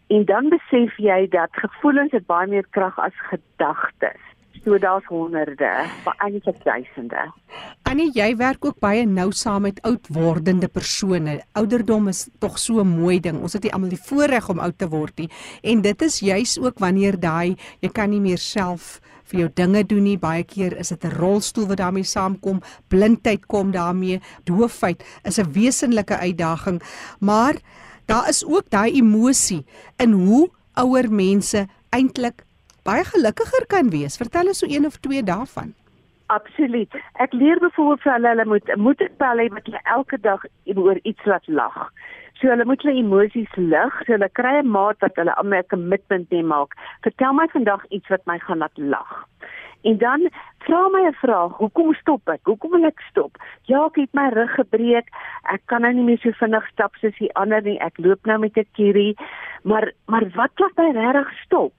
en 0.07 0.25
dan 0.25 0.49
besef 0.49 0.97
jy 0.97 1.27
dat 1.27 1.49
gevoelens 1.51 2.11
het 2.11 2.25
baie 2.25 2.47
meer 2.47 2.65
krag 2.69 2.99
as 2.99 3.13
gedagtes. 3.15 4.34
So 4.63 4.77
daar's 4.77 5.05
honderde, 5.05 5.71
maar 6.05 6.15
eintlik 6.17 6.63
duisende. 6.63 7.31
Annie, 7.83 8.09
jy 8.13 8.35
werk 8.39 8.65
ook 8.65 8.79
baie 8.79 9.05
nou 9.05 9.31
saam 9.35 9.61
met 9.67 9.81
oud 9.85 10.07
wordende 10.13 10.67
persone. 10.67 11.41
Ouderdom 11.59 12.07
is 12.07 12.27
tog 12.39 12.59
so 12.59 12.79
'n 12.81 12.87
mooi 12.87 13.19
ding. 13.19 13.41
Ons 13.41 13.53
het 13.53 13.63
nie 13.63 13.73
almal 13.73 13.89
die 13.89 14.05
voorreg 14.07 14.49
om 14.49 14.59
oud 14.59 14.77
te 14.77 14.87
word 14.89 15.17
nie. 15.17 15.29
En 15.61 15.81
dit 15.81 16.01
is 16.01 16.19
juis 16.19 16.59
ook 16.59 16.79
wanneer 16.79 17.19
daai 17.19 17.55
jy 17.79 17.89
kan 17.89 18.09
nie 18.09 18.21
meer 18.21 18.37
self 18.37 19.01
vir 19.23 19.39
jou 19.39 19.49
dinge 19.53 19.83
doen 19.83 20.03
nie. 20.03 20.17
Baie 20.17 20.43
keer 20.43 20.77
is 20.77 20.89
dit 20.89 21.03
'n 21.05 21.17
rolstoel 21.17 21.67
wat 21.67 21.77
daarmee 21.77 22.03
saamkom, 22.03 22.61
blindheid 22.87 23.45
kom 23.45 23.71
daarmee, 23.71 24.21
doofheid 24.43 25.03
is 25.23 25.37
'n 25.39 25.51
wesenlike 25.51 26.17
uitdaging. 26.17 26.81
Maar 27.19 27.55
daar 28.05 28.29
is 28.29 28.45
ook 28.45 28.69
daai 28.69 28.93
emosie 28.93 29.65
in 29.97 30.11
hoe 30.11 30.49
ouer 30.73 31.11
mense 31.11 31.67
eintlik 31.89 32.44
baie 32.85 33.03
gelukkiger 33.03 33.65
kan 33.67 33.89
wees. 33.89 34.17
Vertel 34.21 34.51
ons 34.51 34.61
so 34.61 34.69
een 34.69 34.85
of 34.85 34.97
twee 35.01 35.23
daarvan. 35.23 35.73
Absoluut. 36.33 36.89
Ek 37.21 37.33
leer 37.37 37.59
byvoorbeeld 37.61 38.01
vir 38.01 38.13
hulle 38.13 38.33
hulle 38.33 38.45
moet 38.49 38.75
moet 38.81 39.01
tel 39.21 39.41
hê 39.41 39.49
met 39.53 39.67
hulle 39.69 39.81
elke 39.97 40.17
dag 40.21 40.45
oor 40.73 40.99
iets 41.03 41.25
laat 41.29 41.47
lag. 41.47 41.77
So 42.39 42.49
hulle 42.49 42.65
moet 42.65 42.81
hulle 42.81 42.97
emosies 43.01 43.53
lig. 43.55 44.01
So 44.05 44.15
hulle 44.15 44.29
kry 44.39 44.55
'n 44.61 44.71
maat 44.77 44.97
wat 45.05 45.21
hulle 45.21 45.35
aan 45.35 45.53
'n 45.53 45.69
kommitment 45.73 46.29
neem 46.31 46.47
maak. 46.47 46.73
Vertel 47.01 47.33
my 47.33 47.47
vandag 47.53 47.85
iets 47.89 48.09
wat 48.09 48.25
my 48.25 48.39
gaan 48.39 48.57
laat 48.57 48.77
lag. 48.77 49.25
En 49.85 49.97
dan 49.97 50.29
vra 50.65 50.87
my 50.89 51.01
'n 51.07 51.13
vraag, 51.13 51.57
hoekom 51.57 51.93
stop 51.93 52.29
ek? 52.29 52.41
Hoekom 52.43 52.71
wil 52.71 52.85
ek 52.85 52.99
stop? 53.09 53.37
Ja, 53.63 53.85
ek 53.85 53.95
het 53.95 54.13
my 54.13 54.29
rug 54.29 54.53
gebreek. 54.55 55.07
Ek 55.53 55.61
kan 55.65 55.81
nou 55.81 55.93
nie 55.93 56.03
meer 56.03 56.17
so 56.17 56.31
vinnig 56.31 56.67
stap 56.67 56.95
soos 56.95 57.17
die 57.17 57.33
ander 57.35 57.61
nie. 57.61 57.79
Ek 57.79 57.97
loop 57.97 58.25
nou 58.25 58.39
met 58.39 58.57
'n 58.57 58.67
kierie. 58.73 59.15
Maar 59.63 59.91
maar 60.07 60.25
wat 60.35 60.51
laat 60.55 60.75
my 60.77 60.91
regtig 60.91 61.31
stop? 61.45 61.73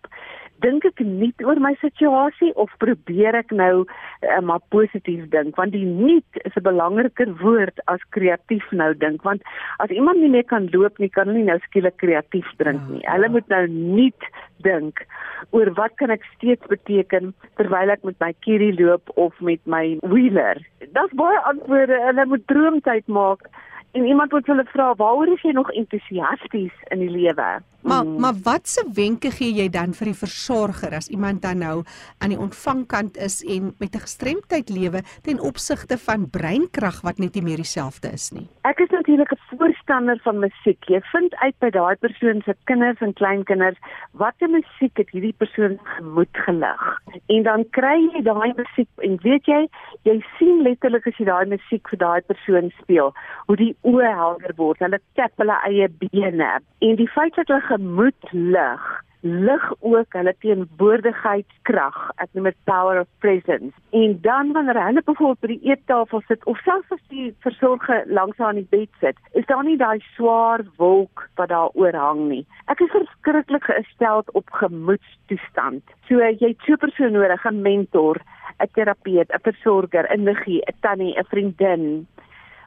Dink 0.64 0.84
ek 0.88 1.00
nie 1.04 1.32
oor 1.44 1.58
my 1.60 1.74
situasie 1.80 2.52
of 2.56 2.72
probeer 2.82 3.36
ek 3.38 3.52
nou 3.52 3.84
uh, 3.84 4.40
maar 4.40 4.62
positief 4.74 5.26
dink 5.34 5.56
want 5.60 5.74
die 5.76 5.84
nuut 5.84 6.40
is 6.44 6.56
'n 6.56 6.64
belangriker 6.68 7.32
woord 7.42 7.80
as 7.92 8.00
kreatief 8.16 8.64
nou 8.72 8.92
dink 8.94 9.22
want 9.28 9.42
as 9.84 9.90
iemand 9.90 10.20
nie 10.20 10.32
meer 10.32 10.44
kan 10.44 10.68
loop 10.72 10.98
nie 10.98 11.08
kan 11.08 11.28
hulle 11.28 11.42
nie 11.42 11.50
nou 11.50 11.58
skielik 11.66 11.96
kreatief 11.96 12.48
nie. 12.58 13.02
Ja, 13.02 13.12
hulle 13.12 13.28
ja. 13.28 13.34
moet 13.36 13.48
nou 13.48 13.66
nuut 13.66 14.22
dink 14.64 15.04
oor 15.50 15.70
wat 15.76 15.94
kan 16.00 16.10
ek 16.10 16.24
steeds 16.36 16.66
beteken 16.72 17.34
terwyl 17.56 17.90
ek 17.90 18.04
met 18.04 18.18
my 18.20 18.32
kierie 18.40 18.74
loop 18.80 19.10
of 19.16 19.38
met 19.40 19.60
my 19.66 19.98
wheeler. 20.02 20.58
Dit's 20.80 21.14
baie 21.14 21.38
antwoorde 21.52 21.94
en 22.00 22.06
hulle 22.14 22.26
moet 22.26 22.46
droomtyd 22.46 23.06
maak 23.06 23.48
en 23.92 24.04
iemand 24.04 24.32
moet 24.32 24.46
hulle 24.46 24.64
vra 24.72 24.92
waaroor 25.00 25.32
is 25.34 25.42
jy 25.42 25.52
nog 25.56 25.70
entoesiasties 25.72 26.74
in 26.90 27.04
die 27.04 27.12
lewe? 27.12 27.48
Maar 27.86 28.04
mm. 28.04 28.20
maar 28.20 28.34
watse 28.42 28.82
wenke 28.92 29.30
gee 29.30 29.52
jy 29.54 29.68
dan 29.70 29.92
vir 29.94 30.08
die 30.10 30.18
versorger 30.18 30.94
as 30.96 31.06
iemand 31.08 31.42
dan 31.44 31.60
nou 31.62 31.74
aan 32.18 32.32
die 32.34 32.38
ontvangkant 32.38 33.16
is 33.16 33.36
en 33.44 33.74
met 33.78 33.94
'n 33.94 34.02
gestremdheid 34.06 34.68
lewe 34.68 35.02
ten 35.22 35.40
opsigte 35.40 35.98
van 35.98 36.30
breinkrag 36.30 37.00
wat 37.06 37.18
net 37.18 37.34
nie 37.34 37.42
meer 37.42 37.56
dieselfde 37.62 38.10
is 38.12 38.30
nie? 38.30 38.48
Ek 38.62 38.78
is 38.78 38.90
natuurlik 38.90 39.30
'n 39.32 39.56
voorstander 39.58 40.18
van 40.22 40.38
musiek. 40.38 40.84
Jy 40.84 41.00
vind 41.00 41.34
uit 41.34 41.54
by 41.58 41.70
daai 41.70 41.96
persoon 41.96 42.42
se 42.42 42.54
kinders 42.64 43.00
en 43.00 43.12
kleinkinders 43.12 43.78
watter 44.10 44.48
musiek 44.50 44.96
het 44.96 45.10
hierdie 45.10 45.34
persoon 45.38 45.78
gemoed 45.82 46.32
gelig. 46.32 47.00
En 47.26 47.42
dan 47.42 47.64
kry 47.70 48.10
jy 48.14 48.22
daai 48.22 48.52
musiek 48.56 48.88
en 48.96 49.18
weet 49.22 49.46
jy, 49.46 49.68
jy 50.02 50.24
sien 50.38 50.62
letterlik 50.62 51.06
as 51.06 51.16
jy 51.16 51.24
daai 51.24 51.46
musiek 51.46 51.88
vir 51.88 51.98
daai 51.98 52.20
persoon 52.20 52.72
speel, 52.82 53.14
hoe 53.46 53.56
die 53.56 53.76
oë 53.82 54.10
helder 54.14 54.52
word, 54.56 54.78
hulle 54.78 55.00
tap 55.14 55.32
hulle 55.36 55.56
eie 55.62 55.88
bene 55.88 56.58
en 56.78 56.96
die 56.96 57.08
feit 57.08 57.34
dat 57.34 57.46
hulle 57.46 57.75
gemoed 57.76 58.32
lig. 58.32 58.84
Lig 59.20 59.64
ook 59.80 60.12
hulle 60.14 60.34
teenwoordigheidskrag. 60.40 61.96
Ek 62.22 62.28
noem 62.36 62.50
dit 62.50 62.58
power 62.68 63.00
of 63.00 63.08
presence. 63.24 63.72
En 63.90 64.18
dan 64.22 64.52
wanneer 64.54 64.78
hulle 64.84 65.02
byvoorbeeld 65.04 65.42
by 65.42 65.50
die 65.50 65.72
eettafel 65.72 66.22
sit 66.28 66.44
of 66.46 66.60
selfs 66.64 66.94
as 66.94 67.02
die 67.12 67.32
versorger 67.44 68.04
langs 68.06 68.38
aan 68.38 68.60
die 68.60 68.68
bed 68.70 68.92
sit 69.02 69.18
is 69.40 69.48
daar 69.50 69.64
nie 69.66 69.78
daai 69.80 69.98
swaar 70.14 70.62
wolk 70.78 71.26
wat 71.40 71.50
daar 71.50 71.74
oorhang 71.74 72.26
nie. 72.30 72.44
Ek 72.72 72.80
is 72.84 72.92
verskriklik 72.94 73.66
gestel 73.66 74.22
op 74.38 74.52
gemoedstoestand. 74.60 75.82
So 76.08 76.22
jy 76.22 76.52
het 76.54 76.62
so 76.68 76.76
'n 76.78 76.84
persoon 76.86 77.12
nodig 77.18 77.46
'n 77.50 77.62
mentor 77.62 78.22
'n 78.62 78.70
terapeut 78.74 79.32
'n 79.32 79.46
versorger 79.48 80.06
'n 80.12 80.24
niggie 80.24 80.62
'n 80.62 80.78
tannie 80.80 81.18
'n 81.18 81.30
vriendin 81.32 82.06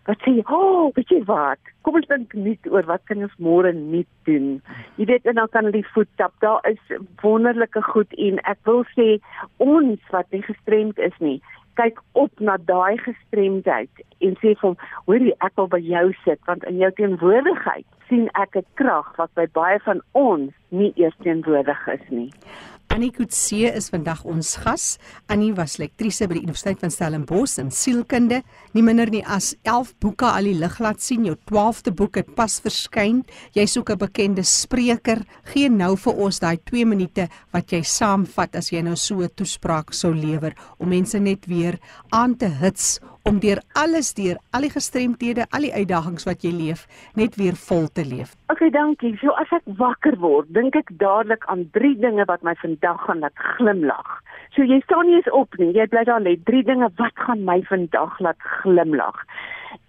wat 0.05 0.17
sê, 0.25 0.41
"O, 0.49 0.55
oh, 0.55 0.91
weet 0.95 1.09
jy 1.09 1.23
wat? 1.25 1.59
Kom 1.81 1.95
ons 1.95 2.07
dink 2.07 2.33
net 2.33 2.59
oor 2.69 2.85
wat 2.85 3.01
kan 3.05 3.23
ons 3.23 3.35
môre 3.39 3.73
nie 3.73 4.05
doen." 4.23 4.61
Jy 4.97 5.05
weet, 5.05 5.25
en 5.25 5.35
dan 5.35 5.47
kan 5.47 5.63
hulle 5.63 5.81
die 5.81 5.91
voet 5.93 6.09
tap. 6.15 6.33
Daar 6.39 6.61
is 6.69 6.97
wonderlike 7.21 7.81
goed 7.81 8.13
en 8.13 8.39
ek 8.43 8.57
wil 8.63 8.83
sê 8.97 9.19
ons 9.57 9.99
wat 10.11 10.31
nie 10.31 10.41
gestremd 10.41 10.97
is 10.97 11.17
nie, 11.19 11.41
kyk 11.79 12.01
op 12.19 12.41
na 12.43 12.57
daai 12.67 12.97
gestremdheid 12.97 14.03
en 14.25 14.35
sê 14.41 14.55
vir 14.55 14.65
hom, 14.67 14.77
"Hoorie, 15.05 15.35
ek 15.41 15.55
wil 15.55 15.67
by 15.67 15.79
jou 15.79 16.13
sit 16.25 16.39
want 16.47 16.63
in 16.63 16.77
jou 16.77 16.91
teenwoordigheid 16.91 17.85
sien 18.09 18.29
ek 18.35 18.55
'n 18.55 18.65
krag 18.75 19.17
wat 19.17 19.33
by 19.35 19.45
baie 19.53 19.79
van 19.79 20.01
ons 20.13 20.51
nie 20.71 20.93
eers 20.95 21.15
teenwoordig 21.23 21.87
is 21.87 22.09
nie." 22.09 22.31
Annie 22.89 23.11
Kutse 23.13 23.69
is 23.69 23.91
vandag 23.93 24.23
ons 24.25 24.55
gas. 24.63 24.85
Annie 25.29 25.51
was 25.53 25.75
lektrise 25.77 26.25
by 26.25 26.39
die 26.39 26.41
Universiteit 26.47 26.79
van 26.81 26.89
Stellenbosch 26.89 27.59
in 27.61 27.69
sielkunde. 27.69 28.39
Nie 28.73 28.81
minder 28.83 29.11
nie 29.13 29.21
as 29.29 29.51
11 29.61 29.91
boeke 30.01 30.25
al 30.25 30.49
die 30.49 30.55
lig 30.57 30.79
laat 30.81 31.03
sien. 31.05 31.27
Jou 31.29 31.35
12de 31.51 31.93
boek 31.93 32.17
het 32.17 32.31
pas 32.33 32.55
verskyn. 32.65 33.21
Jy's 33.53 33.77
ook 33.77 33.91
'n 33.91 34.01
bekende 34.01 34.43
spreker. 34.43 35.21
Geen 35.53 35.77
nou 35.77 35.95
vir 35.97 36.13
ons 36.13 36.39
daai 36.39 36.57
2 36.57 36.85
minute 36.85 37.29
wat 37.53 37.71
jy 37.71 37.83
saamvat 37.83 38.55
as 38.55 38.71
jy 38.71 38.81
nou 38.81 38.95
so 38.95 39.21
'n 39.21 39.29
toespraak 39.35 39.93
sou 39.93 40.13
lewer 40.13 40.55
om 40.79 40.89
mense 40.89 41.19
net 41.19 41.45
weer 41.45 41.77
aan 42.09 42.35
te 42.35 42.47
hits 42.47 42.99
om 43.29 43.37
deur 43.39 43.59
alles 43.77 44.13
deur 44.17 44.39
al 44.57 44.65
die 44.65 44.71
gestremdhede, 44.73 45.45
al 45.53 45.67
die 45.67 45.73
uitdagings 45.73 46.25
wat 46.25 46.41
jy 46.45 46.49
leef, 46.55 46.87
net 47.19 47.35
weer 47.37 47.57
vol 47.67 47.85
te 47.93 48.01
leef. 48.07 48.33
OK, 48.49 48.63
dankie. 48.73 49.11
So 49.21 49.35
as 49.37 49.51
ek 49.53 49.67
wakker 49.77 50.17
word, 50.23 50.49
dink 50.55 50.77
ek 50.79 50.89
dadelik 51.01 51.45
aan 51.51 51.67
drie 51.77 51.93
dinge 52.01 52.25
wat 52.31 52.41
my 52.47 52.55
vandag 52.63 53.03
gaan 53.05 53.21
laat 53.21 53.45
glimlag. 53.57 54.09
So 54.57 54.65
jy 54.65 54.79
staan 54.87 55.11
nie 55.11 55.19
eens 55.19 55.29
op 55.37 55.53
nie. 55.61 55.69
Jy 55.77 55.85
bly 55.93 56.03
daar 56.09 56.25
lê. 56.25 56.39
Drie 56.49 56.63
dinge 56.65 56.89
wat 56.97 57.21
gaan 57.27 57.45
my 57.45 57.59
vandag 57.69 58.17
laat 58.25 58.49
glimlag. 58.63 59.21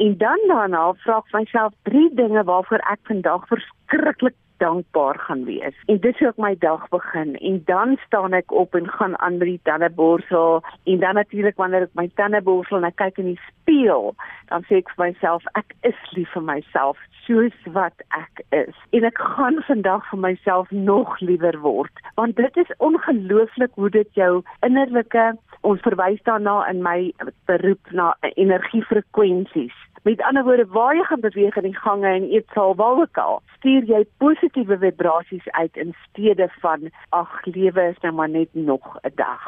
En 0.05 0.17
dan 0.21 0.45
daarna 0.53 0.85
vra 1.07 1.23
ek 1.23 1.33
myself 1.39 1.73
drie 1.89 2.09
dinge 2.21 2.45
waarvoor 2.45 2.85
ek 2.93 3.01
vandag 3.09 3.49
verskriklik 3.49 4.37
dankbaar 4.63 5.19
gaan 5.27 5.45
wees. 5.49 5.77
En 5.93 6.01
dit 6.05 6.17
sou 6.21 6.31
ek 6.31 6.41
my 6.43 6.53
dag 6.63 6.87
begin 6.93 7.35
en 7.41 7.61
dan 7.69 7.97
staan 8.07 8.37
ek 8.37 8.53
op 8.53 8.77
en 8.79 8.89
gaan 8.89 9.17
aan 9.19 9.39
met 9.41 9.49
die 9.49 9.61
tandeborsel 9.69 10.61
en 10.85 11.01
dan 11.03 11.19
natuurlik 11.21 11.57
wanneer 11.61 11.89
ek 11.89 11.97
my 11.99 12.09
tande 12.21 12.43
borsel 12.45 12.81
en 12.81 12.89
ek 12.91 12.99
kyk 13.01 13.23
in 13.23 13.33
die 13.33 13.43
spieël, 13.49 14.13
dan 14.53 14.67
sê 14.69 14.83
ek 14.83 14.93
vir 14.97 15.07
myself 15.09 15.49
ek 15.59 15.75
is 15.89 16.01
lief 16.17 16.33
vir 16.37 16.47
myself 16.47 17.01
soos 17.27 17.57
wat 17.77 18.05
ek 18.17 18.45
is. 18.57 18.77
En 18.97 19.07
ek 19.07 19.21
gaan 19.37 19.61
vandag 19.69 20.07
vir 20.11 20.23
myself 20.29 20.71
nog 20.71 21.19
liewer 21.21 21.61
word 21.65 22.05
want 22.21 22.37
dit 22.37 22.57
is 22.61 22.73
ongelooflik 22.85 23.73
hoe 23.81 23.91
dit 23.91 24.09
jou 24.19 24.43
innerlike 24.67 25.31
ons 25.61 25.81
verwys 25.81 26.23
daarna 26.25 26.63
in 26.71 26.83
my 26.83 27.13
beroep 27.47 27.93
na 27.93 28.15
energiefrekwensies 28.35 29.77
Met 30.03 30.23
ander 30.23 30.45
woorde, 30.45 30.65
waar 30.67 30.97
jy 30.97 31.03
gaan 31.05 31.21
beweeg 31.21 31.57
in 31.57 31.67
die 31.69 31.77
gange 31.77 32.09
en 32.09 32.23
eetsaal 32.33 32.75
waar 32.75 33.01
ook 33.03 33.19
al, 33.21 33.43
stuur 33.57 33.85
jy 33.85 33.99
positiewe 34.17 34.79
vibrasies 34.81 35.49
uit 35.49 35.77
in 35.77 35.93
steede 36.07 36.47
van 36.63 36.89
ag, 37.09 37.35
lewe 37.45 37.85
is 37.91 38.01
nou 38.01 38.15
maar 38.17 38.29
net 38.29 38.49
nog 38.53 38.97
'n 39.03 39.13
dag. 39.15 39.45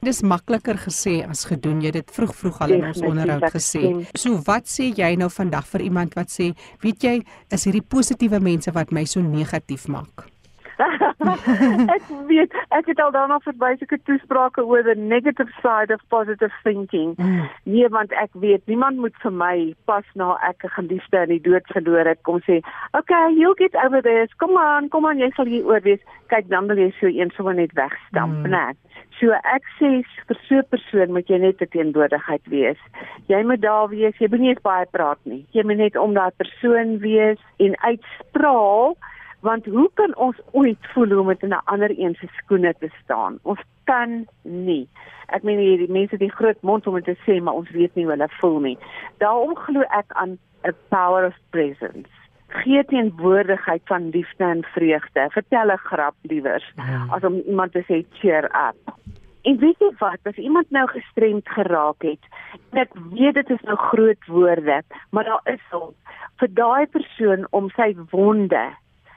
Dis 0.00 0.22
makliker 0.22 0.76
gesê 0.76 1.24
as 1.28 1.44
gedoen. 1.44 1.80
Jy 1.80 1.86
het 1.86 1.94
dit 1.94 2.10
vroeg 2.10 2.34
vroeg 2.34 2.60
al 2.60 2.70
in 2.70 2.84
ons 2.84 3.00
onderhoud 3.00 3.48
gesê. 3.56 4.04
So 4.12 4.36
wat 4.44 4.68
sê 4.68 4.92
jy 4.92 5.14
nou 5.16 5.30
vandag 5.30 5.66
vir 5.66 5.80
iemand 5.80 6.14
wat 6.14 6.28
sê, 6.28 6.52
weet 6.80 7.02
jy, 7.02 7.22
is 7.48 7.64
hierdie 7.64 7.88
positiewe 7.88 8.40
mense 8.40 8.72
wat 8.72 8.90
my 8.92 9.04
so 9.04 9.20
negatief 9.20 9.88
maak? 9.88 10.33
ek 11.96 12.06
weet 12.28 12.54
ek 12.74 12.88
het 12.90 13.00
al 13.00 13.12
daarna 13.14 13.38
verby 13.44 13.74
sulke 13.78 13.98
toesprake 14.08 14.64
oor 14.64 14.82
the 14.82 14.94
negative 14.94 15.50
side 15.62 15.92
of 15.94 16.00
positive 16.08 16.52
thinking. 16.62 17.14
Mm. 17.16 17.48
Nee, 17.64 17.88
want 17.88 18.12
ek 18.12 18.34
weet 18.44 18.66
niemand 18.66 18.98
moet 18.98 19.16
vir 19.22 19.32
my 19.32 19.56
pas 19.90 20.06
na 20.14 20.34
ek 20.48 20.64
'n 20.64 20.74
geliefde 20.78 21.22
in 21.22 21.34
die 21.36 21.44
dood 21.48 21.66
verloor 21.74 22.06
het 22.06 22.22
kom 22.22 22.40
sê, 22.48 22.60
"Okay, 22.98 23.26
you'll 23.38 23.58
get 23.58 23.74
over 23.84 24.02
this. 24.02 24.34
Kom 24.36 24.58
aan, 24.58 24.88
kom 24.88 25.06
aan, 25.06 25.18
jy 25.18 25.30
sal 25.36 25.46
hier 25.46 25.64
oor 25.64 25.80
wees." 25.80 26.02
Kyk, 26.28 26.48
dan 26.48 26.66
wil 26.66 26.76
jy 26.76 26.90
so 27.00 27.06
eensoom 27.06 27.54
net 27.54 27.72
wegstamp, 27.72 28.46
mm. 28.46 28.50
né? 28.50 28.74
So 29.20 29.30
ek 29.30 29.62
sê 29.78 30.02
vir 30.28 30.38
so 30.48 30.54
'n 30.58 30.70
persoon 30.70 31.12
moet 31.12 31.28
jy 31.28 31.38
net 31.38 31.62
'n 31.62 31.70
teenwoordigheid 31.70 32.44
wees. 32.48 32.80
Jy 33.28 33.42
moet 33.42 33.60
daar 33.60 33.88
wees. 33.88 34.16
Jy 34.18 34.28
moet 34.30 34.40
nie 34.40 34.56
baie 34.62 34.86
praat 34.86 35.18
nie. 35.24 35.46
Jy 35.52 35.62
moet 35.62 35.76
net 35.76 35.96
om 35.96 36.14
daai 36.14 36.30
persoon 36.36 36.98
wees 36.98 37.38
en 37.58 37.76
uitstraal 37.80 38.96
want 39.44 39.66
hoe 39.66 39.90
kan 40.00 40.16
ons 40.16 40.40
ooit 40.52 40.90
voel 40.94 41.12
hoe 41.12 41.20
om 41.20 41.30
in 41.30 41.52
'n 41.52 41.64
ander 41.72 41.92
een 41.98 42.14
se 42.14 42.28
skoene 42.40 42.74
te 42.78 42.88
staan? 43.02 43.38
Ons 43.42 43.60
kan 43.84 44.26
nie. 44.42 44.88
Ek 45.26 45.42
meen 45.42 45.58
hierdie 45.58 45.90
mense 45.92 46.16
die 46.16 46.32
groot 46.32 46.60
mond 46.62 46.86
om 46.86 47.02
te 47.02 47.16
sê 47.26 47.42
maar 47.42 47.54
ons 47.54 47.70
weet 47.70 47.94
nie 47.94 48.04
hoe 48.04 48.12
hulle 48.12 48.28
voel 48.40 48.58
nie. 48.60 48.78
Daarom 49.18 49.56
glo 49.56 49.80
ek 49.80 50.08
aan 50.08 50.38
'n 50.64 50.74
power 50.88 51.26
of 51.26 51.36
presence. 51.50 52.10
Gee 52.48 52.84
teenwoordigheid 52.84 53.82
van 53.84 54.08
liefde 54.08 54.44
en 54.44 54.62
vreugde. 54.62 55.28
Vertel 55.30 55.72
'n 55.72 55.76
grap 55.76 56.14
liewers 56.22 56.72
ja. 56.76 57.06
as 57.10 57.22
om 57.22 57.42
iemand 57.46 57.72
te 57.72 57.82
sê 57.88 58.04
cheer 58.18 58.44
up. 58.44 58.94
En 59.42 59.58
weet 59.58 59.78
jy 59.78 59.90
wat, 59.98 60.18
as 60.22 60.36
iemand 60.36 60.70
nou 60.70 60.86
gestremd 60.88 61.48
geraak 61.48 62.02
het, 62.02 62.24
ek 62.72 62.90
weet 63.12 63.34
dit 63.34 63.50
is 63.50 63.60
nou 63.60 63.76
groot 63.76 64.26
woorde, 64.26 64.82
maar 65.10 65.24
daar 65.24 65.40
is 65.44 65.60
al 65.70 65.94
vir 66.40 66.48
daai 66.54 66.86
persoon 66.86 67.46
om 67.50 67.68
sy 67.76 67.94
wonde 68.10 68.64